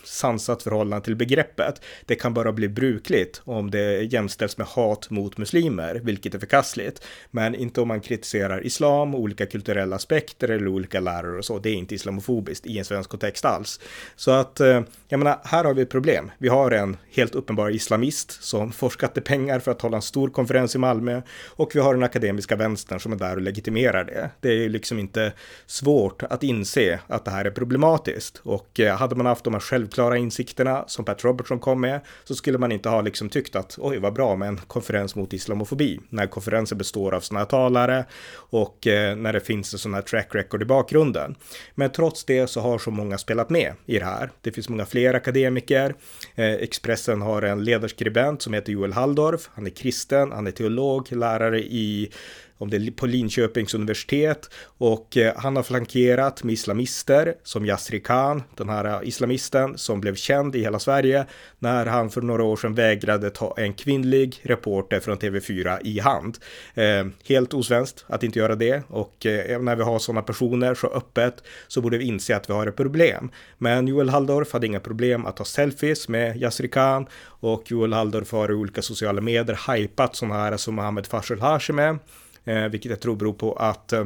sansat 0.04 0.64
förhållande 0.64 1.06
till 1.06 1.16
begreppet, 1.16 1.82
det 2.06 2.16
kan 2.16 2.34
bara 2.34 2.52
bli 2.52 2.70
brukligt 2.70 3.42
om 3.44 3.72
det 3.72 4.02
jämställs 4.02 4.58
med 4.58 4.68
hat 4.68 5.10
mot 5.10 5.38
muslimer, 5.38 5.96
vilket 6.04 6.36
är 6.36 6.40
förkastligt. 6.40 7.04
Men 7.32 7.56
inte 7.56 7.82
om 7.82 7.88
man 7.88 8.02
kritiserar 8.02 8.66
islam, 8.66 9.16
olika 9.16 9.46
kulturella 9.46 9.96
aspekter 9.96 10.50
eller 10.50 10.68
olika 10.68 11.00
lärare 11.00 11.38
och 11.38 11.46
så. 11.46 11.60
Det 11.60 11.70
är 11.70 11.74
inte 11.74 11.96
islamofobiskt 11.96 12.66
i 12.66 12.78
en 12.78 12.86
svensk 12.86 13.10
kontext 13.10 13.46
alls. 13.46 13.80
Så 14.16 14.32
att, 14.32 14.60
eh, 14.60 14.82
jag 15.08 15.18
menar, 15.18 15.40
här 15.44 15.64
har 15.64 15.74
vi 15.74 15.82
ett 15.82 15.90
problem. 15.90 16.32
Vi 16.38 16.48
har 16.48 16.72
en 16.72 16.98
helt 17.12 17.36
uppenbar 17.36 17.70
islamist 17.70 18.44
som 18.44 18.72
får 18.72 18.90
skattepengar 18.90 19.60
för 19.60 19.72
att 19.72 19.82
hålla 19.82 19.98
en 19.98 20.02
stor 20.02 20.30
konferens 20.30 20.76
i 20.76 20.78
Malmö 20.78 21.22
och 21.46 21.76
vi 21.76 21.80
har 21.80 21.94
den 21.94 22.04
akademiska 22.04 22.56
vänstern 22.56 23.00
som 23.00 23.12
är 23.12 23.16
där 23.16 23.36
och 23.36 23.42
legitimerar 23.42 24.04
det. 24.04 24.30
Det 24.42 24.66
är 24.66 24.70
liksom 24.70 25.00
inte 25.00 25.34
svårt 25.66 26.24
att 26.24 26.44
inse 26.44 27.00
att 27.08 27.26
det 27.26 27.32
här 27.32 27.46
är 27.46 27.52
problematiskt. 27.52 28.42
Och 28.44 28.80
eh, 28.80 28.98
hade 28.98 29.16
man 29.16 29.26
haft 29.26 29.44
de 29.44 29.54
här 29.58 29.68
självklara 29.68 30.18
insikterna 30.18 30.84
som 30.88 31.06
Pat 31.06 31.24
Robertson 31.24 31.60
kom 31.60 31.82
med 31.82 32.02
så 32.24 32.36
skulle 32.36 32.58
man 32.58 32.72
inte 32.72 32.90
ha 32.90 33.02
liksom 33.02 33.30
tyckt 33.30 33.56
att 33.56 33.76
oj 33.78 33.98
vad 34.00 34.14
bra 34.14 34.36
med 34.36 34.48
en 34.48 34.58
konferens 34.58 35.16
mot 35.16 35.34
islamofobi. 35.34 36.00
När 36.10 36.28
konferensen 36.28 36.78
består 36.78 37.14
av 37.14 37.20
sådana 37.20 37.40
här 37.40 37.46
talare 37.46 38.06
och 38.34 38.88
eh, 38.88 39.16
när 39.16 39.34
det 39.34 39.40
finns 39.40 39.74
en 39.74 39.80
sån 39.80 39.94
här 39.94 40.02
track 40.02 40.36
record 40.36 40.62
i 40.62 40.66
bakgrunden. 40.66 41.36
Men 41.76 41.92
trots 41.92 42.26
det 42.26 42.48
så 42.48 42.62
har 42.62 42.78
så 42.78 42.92
många 42.92 43.18
spelat 43.18 43.50
med 43.50 43.74
i 43.86 44.00
det 44.00 44.06
här. 44.06 44.32
Det 44.42 44.52
finns 44.52 44.70
många 44.70 44.86
fler 44.86 45.14
akademiker. 45.14 45.96
Eh, 46.36 46.54
Expressen 46.54 47.22
har 47.22 47.42
en 47.42 47.64
ledarskribent 47.64 48.42
som 48.42 48.54
heter 48.54 48.72
Joel 48.72 48.94
Halldorf. 48.94 49.50
Han 49.54 49.66
är 49.66 49.72
kristen, 49.72 50.32
han 50.32 50.48
är 50.48 50.52
teolog, 50.52 51.12
lärare 51.12 51.60
i 51.60 52.12
om 52.58 52.70
det 52.70 52.78
är 52.78 52.92
på 52.92 53.06
Linköpings 53.06 53.74
universitet 53.74 54.50
och 54.64 55.18
eh, 55.18 55.34
han 55.38 55.56
har 55.56 55.64
flankerat 55.64 56.44
med 56.44 56.54
islamister 56.54 57.36
som 57.44 57.66
Yasri 57.66 58.00
Khan, 58.00 58.44
den 58.56 58.70
här 58.70 58.86
eh, 58.86 59.08
islamisten 59.08 59.78
som 59.78 60.02
blev 60.02 60.16
känd 60.16 60.56
i 60.56 60.62
hela 60.62 60.80
Sverige 60.80 61.26
när 61.60 61.86
han 61.86 62.10
för 62.10 62.22
några 62.22 62.44
år 62.44 62.56
sedan 62.56 62.76
vägrade 62.76 63.30
ta 63.30 63.54
en 63.58 63.74
kvinnlig 63.74 64.42
reporter 64.44 65.00
från 65.00 65.18
TV4 65.18 65.80
i 65.84 66.00
hand. 66.00 66.38
Eh, 66.74 67.06
helt 67.26 67.54
osvenskt 67.54 68.06
att 68.08 68.24
inte 68.24 68.40
göra 68.40 68.56
det 68.56 68.84
och 68.88 69.16
när 69.60 69.76
vi 69.76 69.84
har 69.84 70.00
sådana 70.00 70.22
personer 70.22 70.76
så 70.76 70.88
öppet 70.88 71.44
så 71.68 71.82
borde 71.82 71.98
vi 71.98 72.06
inse 72.06 72.36
att 72.36 72.50
vi 72.50 72.54
har 72.54 72.68
ett 72.68 72.76
problem. 72.76 73.32
Men 73.58 73.88
Joel 73.88 74.10
Halldorf 74.10 74.54
hade 74.54 74.68
inga 74.68 74.80
problem 74.80 75.26
att 75.26 75.38
ta 75.38 75.46
selfies 75.46 76.10
med 76.10 76.38
Yasri 76.38 76.68
Khan 76.68 77.08
och 77.40 77.72
Joel 77.72 77.94
Halldorf 77.94 78.32
har 78.32 78.52
i 78.52 78.54
olika 78.54 78.82
sociala 78.82 79.22
medier 79.22 79.74
hypat 79.74 80.16
sådana 80.16 80.36
här 80.36 80.58
som 80.58 80.76
Mohammed 80.76 81.08
Fashel 81.08 81.42
Hashemeh, 81.42 81.96
Eh, 82.48 82.68
vilket 82.68 82.90
jag 82.90 83.00
tror 83.00 83.16
beror 83.16 83.34
på 83.34 83.54
att 83.54 83.94
eh, 83.94 84.06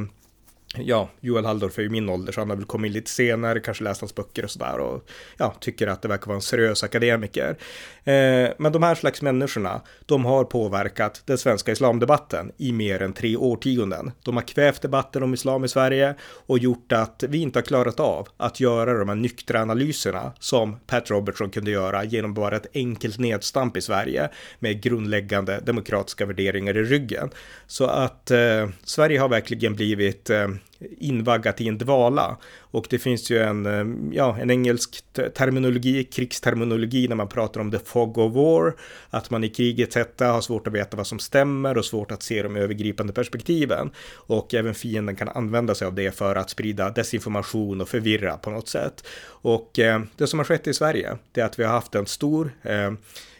ja, 0.76 1.10
Joel 1.20 1.44
Halldorf 1.44 1.78
är 1.78 1.82
ju 1.82 1.88
min 1.88 2.08
ålder 2.08 2.32
så 2.32 2.40
han 2.40 2.50
har 2.50 2.56
väl 2.56 2.64
kommit 2.64 2.88
in 2.88 2.92
lite 2.92 3.10
senare, 3.10 3.60
kanske 3.60 3.84
läst 3.84 4.00
hans 4.00 4.14
böcker 4.14 4.44
och 4.44 4.50
sådär 4.50 4.78
och 4.78 5.08
ja, 5.36 5.54
tycker 5.60 5.86
att 5.86 6.02
det 6.02 6.08
verkar 6.08 6.26
vara 6.26 6.36
en 6.36 6.42
seriös 6.42 6.84
akademiker. 6.84 7.56
Eh, 8.04 8.50
men 8.58 8.72
de 8.72 8.82
här 8.82 8.94
slags 8.94 9.22
människorna, 9.22 9.80
de 10.06 10.24
har 10.24 10.44
påverkat 10.44 11.22
den 11.26 11.38
svenska 11.38 11.72
islamdebatten 11.72 12.52
i 12.56 12.72
mer 12.72 13.02
än 13.02 13.12
tre 13.12 13.36
årtionden. 13.36 14.12
De 14.24 14.36
har 14.36 14.42
kvävt 14.42 14.82
debatten 14.82 15.22
om 15.22 15.34
islam 15.34 15.64
i 15.64 15.68
Sverige 15.68 16.14
och 16.22 16.58
gjort 16.58 16.92
att 16.92 17.24
vi 17.28 17.38
inte 17.38 17.58
har 17.58 17.64
klarat 17.64 18.00
av 18.00 18.28
att 18.36 18.60
göra 18.60 18.98
de 18.98 19.08
här 19.08 19.16
nyktra 19.16 19.62
analyserna 19.62 20.32
som 20.38 20.76
Pat 20.86 21.10
Robertson 21.10 21.50
kunde 21.50 21.70
göra 21.70 22.04
genom 22.04 22.34
bara 22.34 22.56
ett 22.56 22.66
enkelt 22.74 23.18
nedstamp 23.18 23.76
i 23.76 23.80
Sverige 23.80 24.28
med 24.58 24.82
grundläggande 24.82 25.60
demokratiska 25.60 26.26
värderingar 26.26 26.76
i 26.76 26.82
ryggen. 26.82 27.30
Så 27.66 27.86
att 27.86 28.30
eh, 28.30 28.68
Sverige 28.84 29.18
har 29.20 29.28
verkligen 29.28 29.74
blivit 29.74 30.30
eh, 30.30 30.48
invaggat 30.98 31.60
i 31.60 31.68
en 31.68 31.78
dvala. 31.78 32.36
Och 32.58 32.86
det 32.90 32.98
finns 32.98 33.30
ju 33.30 33.38
en, 33.38 33.66
eh, 33.66 34.16
ja, 34.16 34.38
en 34.40 34.50
engelsk 34.50 35.04
terminologi, 35.34 36.04
krigsterminologi 36.04 37.08
när 37.08 37.16
man 37.16 37.28
pratar 37.28 37.60
om 37.60 37.70
the 37.70 37.78
fog 37.78 38.18
of 38.18 38.34
war, 38.34 38.74
att 39.10 39.30
man 39.30 39.44
i 39.44 39.48
krigets 39.48 39.96
hetta 39.96 40.26
har 40.26 40.40
svårt 40.40 40.66
att 40.66 40.72
veta 40.72 40.96
vad 40.96 41.06
som 41.06 41.18
stämmer 41.18 41.78
och 41.78 41.84
svårt 41.84 42.10
att 42.10 42.22
se 42.22 42.42
de 42.42 42.56
övergripande 42.56 43.12
perspektiven. 43.12 43.90
Och 44.14 44.54
även 44.54 44.74
fienden 44.74 45.16
kan 45.16 45.28
använda 45.28 45.74
sig 45.74 45.86
av 45.86 45.94
det 45.94 46.10
för 46.10 46.36
att 46.36 46.50
sprida 46.50 46.90
desinformation 46.90 47.80
och 47.80 47.88
förvirra 47.88 48.36
på 48.36 48.50
något 48.50 48.68
sätt. 48.68 49.04
Och 49.24 49.78
eh, 49.78 50.02
det 50.16 50.26
som 50.26 50.38
har 50.38 50.44
skett 50.44 50.66
i 50.66 50.74
Sverige, 50.74 51.16
det 51.32 51.40
är 51.40 51.44
att 51.44 51.58
vi 51.58 51.64
har 51.64 51.72
haft 51.72 51.94
en 51.94 52.06
stor 52.06 52.52
eh, 52.62 52.92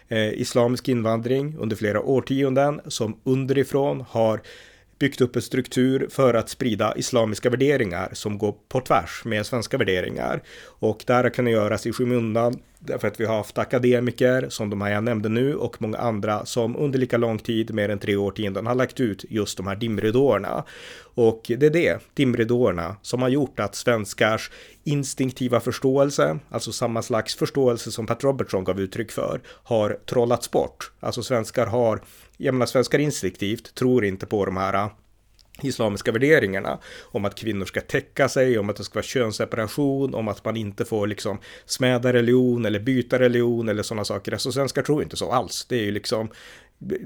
eh 0.08 0.32
islamisk 0.32 0.88
invandring 0.88 1.56
under 1.58 1.76
flera 1.76 2.00
årtionden 2.00 2.80
som 2.87 3.16
underifrån 3.24 4.04
har 4.08 4.40
byggt 5.03 5.21
upp 5.21 5.37
en 5.37 5.43
struktur 5.43 6.09
för 6.11 6.35
att 6.35 6.49
sprida 6.49 6.95
islamiska 6.97 7.51
värderingar 7.51 8.09
som 8.12 8.38
går 8.38 8.55
på 8.69 8.81
tvärs 8.81 9.25
med 9.25 9.47
svenska 9.47 9.79
värderingar. 9.79 10.43
Och 10.65 11.05
det 11.07 11.12
här 11.12 11.31
kan 11.31 11.47
göras 11.47 11.87
i 11.87 11.93
skymundan 11.93 12.59
därför 12.85 13.09
att 13.09 13.21
vi 13.21 13.25
har 13.25 13.37
haft 13.37 13.59
akademiker 13.59 14.47
som 14.49 14.71
de 14.71 14.81
här 14.81 14.90
jag 14.90 15.05
nämnde 15.05 15.29
nu 15.29 15.55
och 15.55 15.83
många 15.83 15.99
andra 15.99 16.47
som 16.47 16.77
under 16.77 16.99
lika 16.99 17.16
lång 17.16 17.38
tid, 17.38 17.75
mer 17.75 17.88
än 17.88 17.99
tre 17.99 18.16
årtionden, 18.16 18.66
har 18.66 18.75
lagt 18.75 19.01
ut 19.01 19.25
just 19.29 19.57
de 19.57 19.66
här 19.66 19.77
dimridåerna. 19.77 20.64
Och 21.14 21.42
det 21.47 21.66
är 21.66 21.71
det, 21.71 21.99
dimridåerna, 22.14 22.97
som 23.03 23.23
har 23.23 23.29
gjort 23.29 23.61
att 23.61 23.75
svenskars 23.75 24.51
instinktiva 24.85 25.61
förståelse, 25.61 26.38
alltså 26.49 26.73
samma 26.73 27.03
slags 27.03 27.35
förståelse 27.35 27.92
som 27.92 28.07
Pat 28.07 28.25
Robertson 28.25 28.64
gav 28.64 28.81
uttryck 28.81 29.12
för, 29.12 29.40
har 29.47 29.99
trollats 30.07 30.51
bort. 30.51 30.92
Alltså 31.01 31.23
svenskar 31.23 31.66
har 31.66 32.01
jag 32.37 32.55
menar 32.55 32.66
svenskar 32.66 32.99
instinktivt 32.99 33.75
tror 33.75 34.05
inte 34.05 34.27
på 34.27 34.45
de 34.45 34.57
här 34.57 34.88
islamiska 35.61 36.12
värderingarna 36.12 36.79
om 37.03 37.25
att 37.25 37.35
kvinnor 37.35 37.65
ska 37.65 37.81
täcka 37.81 38.29
sig, 38.29 38.59
om 38.59 38.71
att 38.71 38.77
det 38.77 38.85
ska 38.85 38.95
vara 38.95 39.05
könsseparation, 39.05 40.15
om 40.15 40.29
att 40.29 40.45
man 40.45 40.57
inte 40.57 40.85
får 40.85 41.07
liksom 41.07 41.38
smäda 41.67 42.12
religion 42.12 42.67
eller 42.67 42.81
byta 42.81 43.19
religion 43.19 43.69
eller 43.69 43.83
sådana 43.83 44.05
saker. 44.05 44.33
Alltså 44.33 44.53
svenskar 44.53 44.83
tror 44.83 45.03
inte 45.03 45.17
så 45.17 45.33
alls. 45.33 45.67
Det 45.69 45.77
är 45.77 45.85
ju 45.85 45.91
liksom 45.91 46.29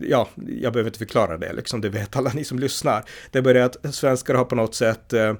ja, 0.01 0.29
jag 0.37 0.73
behöver 0.73 0.89
inte 0.89 0.99
förklara 0.99 1.39
det, 1.39 1.53
liksom, 1.53 1.81
det 1.81 1.89
vet 1.89 2.17
alla 2.17 2.31
ni 2.35 2.45
som 2.45 2.59
lyssnar. 2.59 3.05
Det 3.31 3.43
börjar 3.43 3.67
att 3.67 3.95
svenskar 3.95 4.35
har 4.35 4.45
på 4.45 4.55
något 4.55 4.75
sätt 4.75 5.13
eh, 5.13 5.35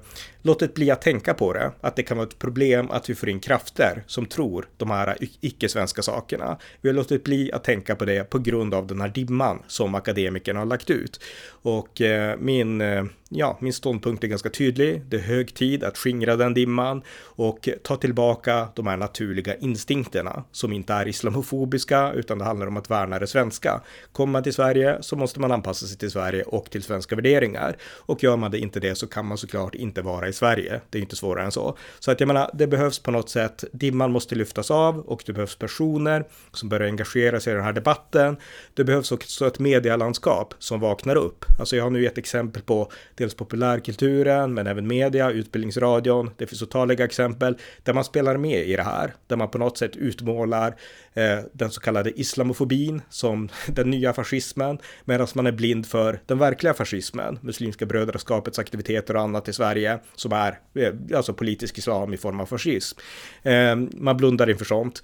låtit 0.47 0.73
bli 0.73 0.91
att 0.91 1.01
tänka 1.01 1.33
på 1.33 1.53
det, 1.53 1.71
att 1.81 1.95
det 1.95 2.03
kan 2.03 2.17
vara 2.17 2.27
ett 2.27 2.39
problem 2.39 2.91
att 2.91 3.09
vi 3.09 3.15
får 3.15 3.29
in 3.29 3.39
krafter 3.39 4.03
som 4.07 4.25
tror 4.25 4.67
de 4.77 4.91
här 4.91 5.17
icke-svenska 5.41 6.01
sakerna. 6.01 6.57
Vi 6.81 6.89
har 6.89 6.93
låtit 6.93 7.23
bli 7.23 7.51
att 7.51 7.63
tänka 7.63 7.95
på 7.95 8.05
det 8.05 8.29
på 8.29 8.39
grund 8.39 8.73
av 8.73 8.87
den 8.87 9.01
här 9.01 9.09
dimman 9.09 9.63
som 9.67 9.95
akademikerna 9.95 10.59
har 10.59 10.65
lagt 10.65 10.89
ut. 10.89 11.19
Och 11.61 12.01
eh, 12.01 12.37
min, 12.39 12.81
eh, 12.81 13.03
ja, 13.29 13.57
min 13.61 13.73
ståndpunkt 13.73 14.23
är 14.23 14.27
ganska 14.27 14.49
tydlig. 14.49 15.01
Det 15.09 15.17
är 15.17 15.21
hög 15.21 15.53
tid 15.53 15.83
att 15.83 15.97
skingra 15.97 16.35
den 16.35 16.53
dimman 16.53 17.01
och 17.21 17.69
ta 17.83 17.95
tillbaka 17.95 18.67
de 18.75 18.87
här 18.87 18.97
naturliga 18.97 19.55
instinkterna 19.55 20.43
som 20.51 20.73
inte 20.73 20.93
är 20.93 21.07
islamofobiska 21.07 22.11
utan 22.13 22.37
det 22.37 22.45
handlar 22.45 22.67
om 22.67 22.77
att 22.77 22.89
värna 22.89 23.19
det 23.19 23.27
svenska. 23.27 23.81
Kommer 24.11 24.31
man 24.31 24.43
till 24.43 24.53
Sverige 24.53 24.97
så 25.01 25.15
måste 25.15 25.39
man 25.39 25.51
anpassa 25.51 25.85
sig 25.85 25.97
till 25.97 26.11
Sverige 26.11 26.43
och 26.43 26.71
till 26.71 26.83
svenska 26.83 27.15
värderingar. 27.15 27.77
Och 27.81 28.23
gör 28.23 28.37
man 28.37 28.51
det 28.51 28.59
inte 28.59 28.79
det 28.79 28.95
så 28.95 29.07
kan 29.07 29.25
man 29.25 29.37
såklart 29.37 29.75
inte 29.75 30.01
vara 30.01 30.27
i 30.27 30.33
Sverige. 30.37 30.81
Det 30.89 30.97
är 30.97 31.01
inte 31.01 31.15
svårare 31.15 31.45
än 31.45 31.51
så. 31.51 31.77
Så 31.99 32.11
att 32.11 32.19
jag 32.19 32.27
menar, 32.27 32.49
det 32.53 32.67
behövs 32.67 32.99
på 32.99 33.11
något 33.11 33.29
sätt, 33.29 33.63
dimman 33.71 34.11
måste 34.11 34.35
lyftas 34.35 34.71
av 34.71 34.99
och 34.99 35.23
det 35.25 35.33
behövs 35.33 35.55
personer 35.55 36.25
som 36.53 36.69
börjar 36.69 36.87
engagera 36.87 37.39
sig 37.39 37.53
i 37.53 37.55
den 37.55 37.65
här 37.65 37.73
debatten. 37.73 38.37
Det 38.73 38.83
behövs 38.83 39.11
också 39.11 39.47
ett 39.47 39.59
medielandskap 39.59 40.53
som 40.59 40.79
vaknar 40.79 41.15
upp. 41.15 41.45
Alltså 41.59 41.75
jag 41.75 41.83
har 41.83 41.89
nu 41.89 42.03
gett 42.03 42.17
exempel 42.17 42.61
på 42.61 42.91
dels 43.15 43.35
populärkulturen, 43.35 44.53
men 44.53 44.67
även 44.67 44.87
media, 44.87 45.31
utbildningsradion. 45.31 46.31
Det 46.37 46.47
finns 46.47 46.61
otaliga 46.61 47.05
exempel 47.05 47.57
där 47.83 47.93
man 47.93 48.03
spelar 48.03 48.37
med 48.37 48.67
i 48.67 48.75
det 48.75 48.83
här, 48.83 49.13
där 49.27 49.35
man 49.35 49.49
på 49.49 49.57
något 49.57 49.77
sätt 49.77 49.95
utmålar 49.95 50.75
Eh, 51.17 51.39
den 51.53 51.71
så 51.71 51.81
kallade 51.81 52.19
islamofobin 52.19 53.01
som 53.09 53.49
den 53.67 53.89
nya 53.89 54.13
fascismen, 54.13 54.77
medan 55.05 55.27
man 55.35 55.47
är 55.47 55.51
blind 55.51 55.85
för 55.85 56.19
den 56.25 56.37
verkliga 56.37 56.73
fascismen, 56.73 57.39
Muslimska 57.41 57.85
brödraskapets 57.85 58.59
aktiviteter 58.59 59.15
och 59.15 59.21
annat 59.21 59.47
i 59.47 59.53
Sverige, 59.53 59.99
som 60.15 60.31
är 60.31 60.59
eh, 60.75 60.93
alltså 61.15 61.33
politisk 61.33 61.77
islam 61.77 62.13
i 62.13 62.17
form 62.17 62.39
av 62.39 62.45
fascism. 62.45 62.99
Eh, 63.43 63.75
man 63.75 64.17
blundar 64.17 64.49
inför 64.49 64.65
sånt 64.65 65.01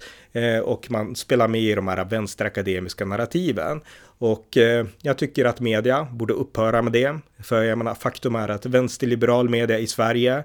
och 0.64 0.90
man 0.90 1.16
spelar 1.16 1.48
med 1.48 1.60
i 1.60 1.74
de 1.74 1.88
här 1.88 2.04
vänsterakademiska 2.04 3.04
narrativen. 3.04 3.80
Och 4.24 4.56
eh, 4.56 4.86
jag 5.02 5.18
tycker 5.18 5.44
att 5.44 5.60
media 5.60 6.08
borde 6.12 6.34
upphöra 6.34 6.82
med 6.82 6.92
det. 6.92 7.18
För 7.42 7.62
jag 7.62 7.78
menar, 7.78 7.94
faktum 7.94 8.34
är 8.34 8.48
att 8.48 8.66
vänsterliberal 8.66 9.48
media 9.48 9.78
i 9.78 9.86
Sverige, 9.86 10.44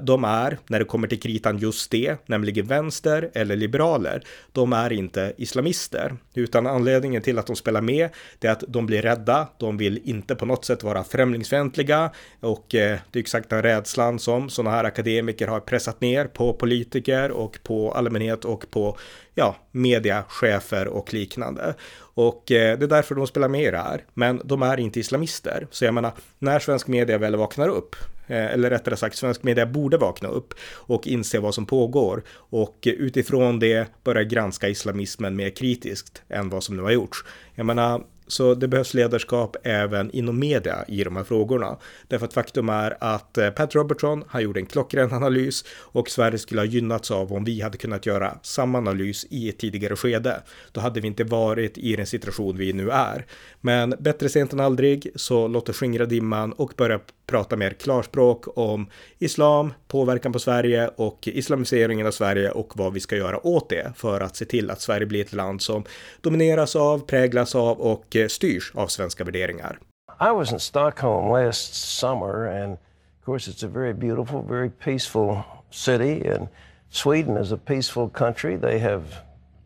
de 0.00 0.24
är, 0.24 0.58
när 0.66 0.78
det 0.78 0.84
kommer 0.84 1.08
till 1.08 1.20
kritan, 1.20 1.58
just 1.58 1.90
det, 1.90 2.16
nämligen 2.26 2.66
vänster 2.66 3.30
eller 3.34 3.56
liberaler. 3.56 4.22
De 4.52 4.72
är 4.72 4.92
inte 4.92 5.32
islamister, 5.36 6.16
utan 6.34 6.66
anledningen 6.66 7.22
till 7.22 7.38
att 7.38 7.46
de 7.46 7.56
spelar 7.56 7.80
med, 7.80 8.08
det 8.38 8.48
är 8.48 8.52
att 8.52 8.64
de 8.68 8.86
blir 8.86 9.02
rädda. 9.02 9.48
De 9.58 9.76
vill 9.76 10.00
inte 10.04 10.34
på 10.34 10.46
något 10.46 10.64
sätt 10.64 10.82
vara 10.82 11.04
främlingsfientliga 11.04 12.10
och 12.40 12.74
eh, 12.74 12.98
det 13.10 13.18
är 13.18 13.20
exakt 13.20 13.48
den 13.48 13.62
rädslan 13.62 14.18
som 14.18 14.50
sådana 14.50 14.76
här 14.76 14.84
akademiker 14.84 15.48
har 15.48 15.60
pressat 15.60 16.00
ner 16.00 16.24
på 16.24 16.52
politiker 16.52 17.30
och 17.30 17.58
på 17.62 17.92
allmänhet 17.92 18.44
och 18.44 18.70
på 18.70 18.96
ja, 19.34 19.56
mediachefer 19.70 20.88
och 20.88 21.14
liknande. 21.14 21.74
Och 22.14 22.52
eh, 22.52 22.78
det 22.78 22.84
är 22.84 22.88
därför 22.88 23.14
de 23.14 23.26
spelar 23.26 23.48
med 23.48 23.62
i 23.62 23.70
det 23.70 23.78
här. 23.78 24.04
Men 24.14 24.40
de 24.44 24.62
är 24.62 24.80
inte 24.80 25.00
islamister. 25.00 25.66
Så 25.70 25.84
jag 25.84 25.94
menar, 25.94 26.12
när 26.38 26.58
svensk 26.58 26.86
media 26.86 27.18
väl 27.18 27.36
vaknar 27.36 27.68
upp, 27.68 27.96
eh, 28.26 28.46
eller 28.46 28.70
rättare 28.70 28.96
sagt 28.96 29.16
svensk 29.16 29.42
media 29.42 29.66
borde 29.66 29.96
vakna 29.96 30.28
upp 30.28 30.54
och 30.72 31.06
inse 31.06 31.38
vad 31.38 31.54
som 31.54 31.66
pågår 31.66 32.22
och 32.30 32.78
utifrån 32.82 33.58
det 33.58 33.88
börja 34.04 34.24
granska 34.24 34.68
islamismen 34.68 35.36
mer 35.36 35.50
kritiskt 35.50 36.22
än 36.28 36.48
vad 36.48 36.64
som 36.64 36.76
nu 36.76 36.82
har 36.82 36.90
gjorts. 36.90 37.24
Jag 37.54 37.66
menar, 37.66 38.02
så 38.26 38.54
det 38.54 38.68
behövs 38.68 38.94
ledarskap 38.94 39.56
även 39.62 40.10
inom 40.10 40.38
media 40.38 40.84
i 40.88 41.04
de 41.04 41.16
här 41.16 41.24
frågorna. 41.24 41.76
Därför 42.08 42.26
att 42.26 42.34
faktum 42.34 42.68
är 42.68 42.96
att 43.00 43.38
eh, 43.38 43.50
Pat 43.50 43.74
Robertson, 43.74 44.24
han 44.28 44.42
gjorde 44.42 44.60
en 44.60 44.66
klockren 44.66 45.12
analys 45.12 45.64
och 45.78 46.10
Sverige 46.10 46.38
skulle 46.38 46.60
ha 46.60 46.66
gynnats 46.66 47.10
av 47.10 47.32
om 47.32 47.44
vi 47.44 47.60
hade 47.60 47.78
kunnat 47.78 48.06
göra 48.06 48.38
samma 48.42 48.78
analys 48.78 49.26
i 49.30 49.48
ett 49.48 49.58
tidigare 49.58 49.96
skede. 49.96 50.42
Då 50.72 50.80
hade 50.80 51.00
vi 51.00 51.06
inte 51.06 51.24
varit 51.24 51.78
i 51.78 51.96
den 51.96 52.06
situation 52.06 52.56
vi 52.56 52.72
nu 52.72 52.90
är. 52.90 53.26
Men 53.60 53.94
bättre 53.98 54.28
sent 54.28 54.52
än 54.52 54.60
aldrig, 54.60 55.12
så 55.14 55.48
låt 55.48 55.68
oss 55.68 55.76
skingra 55.76 56.06
dimman 56.06 56.52
och 56.52 56.72
börja 56.76 57.00
prata 57.32 57.56
mer 57.56 57.70
klarspråk 57.70 58.58
om 58.58 58.86
islam, 59.18 59.72
påverkan 59.88 60.32
på 60.32 60.38
Sverige 60.38 60.90
och 60.96 61.28
islamiseringen 61.28 62.06
av 62.06 62.10
Sverige 62.10 62.50
och 62.50 62.72
vad 62.76 62.92
vi 62.92 63.00
ska 63.00 63.16
göra 63.16 63.46
åt 63.46 63.68
det 63.68 63.92
för 63.96 64.20
att 64.20 64.36
se 64.36 64.44
till 64.44 64.70
att 64.70 64.80
Sverige 64.80 65.06
blir 65.06 65.20
ett 65.20 65.32
land 65.32 65.62
som 65.62 65.84
domineras 66.20 66.76
av, 66.76 66.98
präglas 66.98 67.54
av 67.54 67.80
och 67.80 68.16
styrs 68.28 68.72
av 68.74 68.86
svenska 68.86 69.24
värderingar. 69.24 69.78
I 70.20 70.30
was 70.34 70.52
in 70.52 70.60
Stockholm 70.60 71.44
last 71.44 71.74
summer 71.74 72.62
and 72.62 72.72
of 72.72 73.24
course 73.24 73.50
it's 73.50 73.66
a 73.66 73.70
very 73.74 73.94
beautiful, 73.94 74.42
very 74.48 74.70
peaceful 74.70 75.36
city 75.70 76.28
and 76.28 76.48
Sweden 76.90 77.36
is 77.36 77.52
a 77.52 77.58
peaceful 77.64 78.10
country. 78.10 78.58
They 78.58 78.78
have 78.78 79.04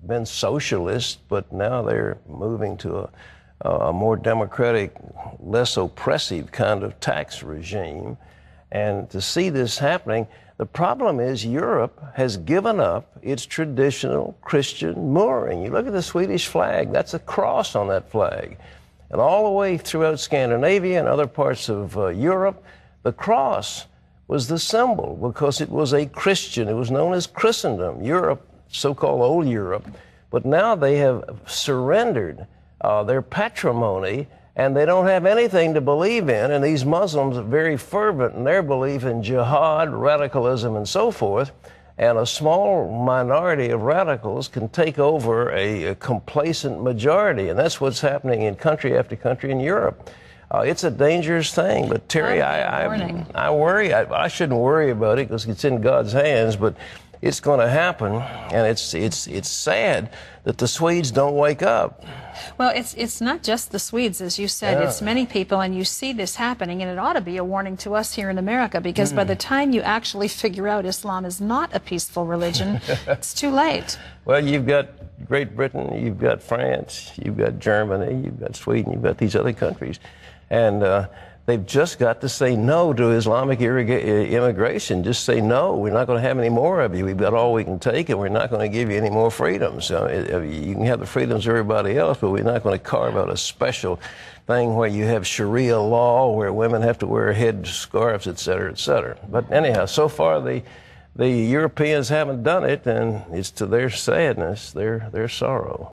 been 0.08 0.26
socialist 0.26 1.20
but 1.28 1.52
now 1.52 1.82
they're 1.82 2.16
moving 2.28 2.76
to 2.76 2.88
a 2.98 3.08
a 3.60 3.92
more 3.92 4.16
democratic, 4.16 4.94
less 5.40 5.76
oppressive 5.76 6.52
kind 6.52 6.82
of 6.82 6.98
tax 7.00 7.42
regime. 7.42 8.16
And 8.70 9.08
to 9.10 9.20
see 9.20 9.48
this 9.48 9.78
happening, 9.78 10.26
the 10.58 10.66
problem 10.66 11.20
is 11.20 11.44
Europe 11.44 12.02
has 12.14 12.36
given 12.36 12.80
up 12.80 13.18
its 13.22 13.44
traditional 13.44 14.36
Christian 14.42 15.12
mooring. 15.12 15.62
You 15.62 15.70
look 15.70 15.86
at 15.86 15.92
the 15.92 16.02
Swedish 16.02 16.46
flag, 16.46 16.92
that's 16.92 17.14
a 17.14 17.18
cross 17.18 17.74
on 17.74 17.88
that 17.88 18.10
flag. 18.10 18.58
And 19.10 19.20
all 19.20 19.44
the 19.44 19.50
way 19.50 19.76
throughout 19.76 20.18
Scandinavia 20.18 20.98
and 20.98 21.08
other 21.08 21.26
parts 21.26 21.68
of 21.68 21.96
uh, 21.96 22.08
Europe, 22.08 22.64
the 23.02 23.12
cross 23.12 23.86
was 24.28 24.48
the 24.48 24.58
symbol 24.58 25.16
because 25.28 25.60
it 25.60 25.70
was 25.70 25.92
a 25.92 26.06
Christian. 26.06 26.68
It 26.68 26.74
was 26.74 26.90
known 26.90 27.14
as 27.14 27.26
Christendom, 27.26 28.02
Europe, 28.02 28.46
so 28.68 28.94
called 28.94 29.22
Old 29.22 29.46
Europe. 29.46 29.86
But 30.30 30.44
now 30.44 30.74
they 30.74 30.96
have 30.96 31.40
surrendered 31.46 32.46
uh, 32.80 33.02
their 33.04 33.22
patrimony 33.22 34.28
and 34.56 34.74
they 34.74 34.86
don't 34.86 35.06
have 35.06 35.26
anything 35.26 35.74
to 35.74 35.82
believe 35.82 36.30
in. 36.30 36.50
And 36.50 36.64
these 36.64 36.84
Muslims 36.84 37.36
are 37.36 37.42
very 37.42 37.76
fervent 37.76 38.34
in 38.34 38.44
their 38.44 38.62
belief 38.62 39.04
in 39.04 39.22
jihad, 39.22 39.92
radicalism, 39.92 40.76
and 40.76 40.88
so 40.88 41.10
forth. 41.10 41.52
And 41.98 42.18
a 42.18 42.26
small 42.26 42.90
minority 43.04 43.68
of 43.70 43.82
radicals 43.82 44.48
can 44.48 44.68
take 44.70 44.98
over 44.98 45.50
a, 45.52 45.84
a 45.84 45.94
complacent 45.94 46.82
majority. 46.82 47.50
And 47.50 47.58
that's 47.58 47.80
what's 47.80 48.00
happening 48.00 48.42
in 48.42 48.54
country 48.54 48.96
after 48.96 49.14
country 49.14 49.50
in 49.50 49.60
Europe. 49.60 50.10
Uh, 50.50 50.60
it's 50.60 50.84
a 50.84 50.90
dangerous 50.90 51.52
thing, 51.52 51.88
but 51.88 52.08
Terry, 52.08 52.40
I, 52.40 52.84
I, 52.84 53.24
I, 53.34 53.50
worry. 53.50 53.92
I, 53.92 54.24
I 54.24 54.28
shouldn't 54.28 54.60
worry 54.60 54.90
about 54.90 55.18
it 55.18 55.28
because 55.28 55.44
it's 55.46 55.64
in 55.64 55.80
God's 55.80 56.12
hands. 56.12 56.54
But 56.54 56.76
it's 57.22 57.40
going 57.40 57.60
to 57.60 57.68
happen, 57.68 58.14
and 58.14 58.66
it's 58.66 58.94
it's 58.94 59.26
it's 59.26 59.48
sad 59.48 60.10
that 60.44 60.58
the 60.58 60.68
Swedes 60.68 61.10
don't 61.10 61.34
wake 61.34 61.62
up. 61.62 62.04
Well, 62.58 62.72
it's 62.74 62.94
it's 62.94 63.20
not 63.20 63.42
just 63.42 63.72
the 63.72 63.78
Swedes, 63.78 64.20
as 64.20 64.38
you 64.38 64.48
said. 64.48 64.78
Yeah. 64.78 64.88
It's 64.88 65.00
many 65.00 65.26
people, 65.26 65.60
and 65.60 65.74
you 65.74 65.84
see 65.84 66.12
this 66.12 66.36
happening, 66.36 66.82
and 66.82 66.90
it 66.90 66.98
ought 66.98 67.14
to 67.14 67.20
be 67.20 67.36
a 67.38 67.44
warning 67.44 67.76
to 67.78 67.94
us 67.94 68.14
here 68.14 68.30
in 68.30 68.38
America 68.38 68.80
because 68.80 69.12
mm. 69.12 69.16
by 69.16 69.22
hmm. 69.22 69.28
the 69.28 69.36
time 69.36 69.72
you 69.72 69.80
actually 69.82 70.28
figure 70.28 70.68
out 70.68 70.84
Islam 70.84 71.24
is 71.24 71.40
not 71.40 71.74
a 71.74 71.80
peaceful 71.80 72.26
religion, 72.26 72.80
it's 73.06 73.34
too 73.34 73.50
late. 73.50 73.98
Well, 74.24 74.44
you've 74.44 74.66
got 74.66 74.88
Great 75.26 75.56
Britain, 75.56 76.04
you've 76.04 76.18
got 76.18 76.42
France, 76.42 77.12
you've 77.22 77.38
got 77.38 77.58
Germany, 77.58 78.22
you've 78.24 78.40
got 78.40 78.56
Sweden, 78.56 78.92
you've 78.92 79.02
got 79.02 79.18
these 79.18 79.34
other 79.36 79.52
countries, 79.52 80.00
and. 80.50 80.82
Uh, 80.82 81.08
They've 81.46 81.64
just 81.64 82.00
got 82.00 82.20
to 82.22 82.28
say 82.28 82.56
no 82.56 82.92
to 82.92 83.10
Islamic 83.10 83.60
immigration. 83.60 85.04
Just 85.04 85.24
say 85.24 85.40
no. 85.40 85.76
We're 85.76 85.92
not 85.92 86.08
going 86.08 86.20
to 86.20 86.28
have 86.28 86.40
any 86.40 86.48
more 86.48 86.80
of 86.80 86.92
you. 86.96 87.04
We've 87.04 87.16
got 87.16 87.34
all 87.34 87.52
we 87.52 87.62
can 87.62 87.78
take, 87.78 88.08
and 88.08 88.18
we're 88.18 88.28
not 88.28 88.50
going 88.50 88.68
to 88.68 88.68
give 88.68 88.90
you 88.90 88.96
any 88.96 89.10
more 89.10 89.30
freedoms. 89.30 89.92
Uh, 89.92 90.26
uh, 90.32 90.40
you 90.40 90.74
can 90.74 90.84
have 90.86 90.98
the 90.98 91.06
freedoms 91.06 91.46
of 91.46 91.50
everybody 91.50 91.96
else, 91.96 92.18
but 92.20 92.30
we're 92.30 92.42
not 92.42 92.64
going 92.64 92.76
to 92.76 92.84
carve 92.84 93.16
out 93.16 93.30
a 93.30 93.36
special 93.36 94.00
thing 94.48 94.74
where 94.74 94.88
you 94.88 95.04
have 95.04 95.24
Sharia 95.24 95.78
law, 95.78 96.32
where 96.32 96.52
women 96.52 96.82
have 96.82 96.98
to 96.98 97.06
wear 97.06 97.32
head 97.32 97.64
scarves, 97.64 98.26
et 98.26 98.40
cetera, 98.40 98.68
et 98.70 98.78
cetera. 98.78 99.16
But 99.28 99.52
anyhow, 99.52 99.86
so 99.86 100.08
far 100.08 100.40
the 100.40 100.62
the 101.14 101.30
Europeans 101.30 102.08
haven't 102.08 102.42
done 102.42 102.64
it, 102.64 102.86
and 102.86 103.22
it's 103.32 103.52
to 103.52 103.66
their 103.66 103.88
sadness, 103.88 104.72
their 104.72 105.08
their 105.12 105.28
sorrow. 105.28 105.92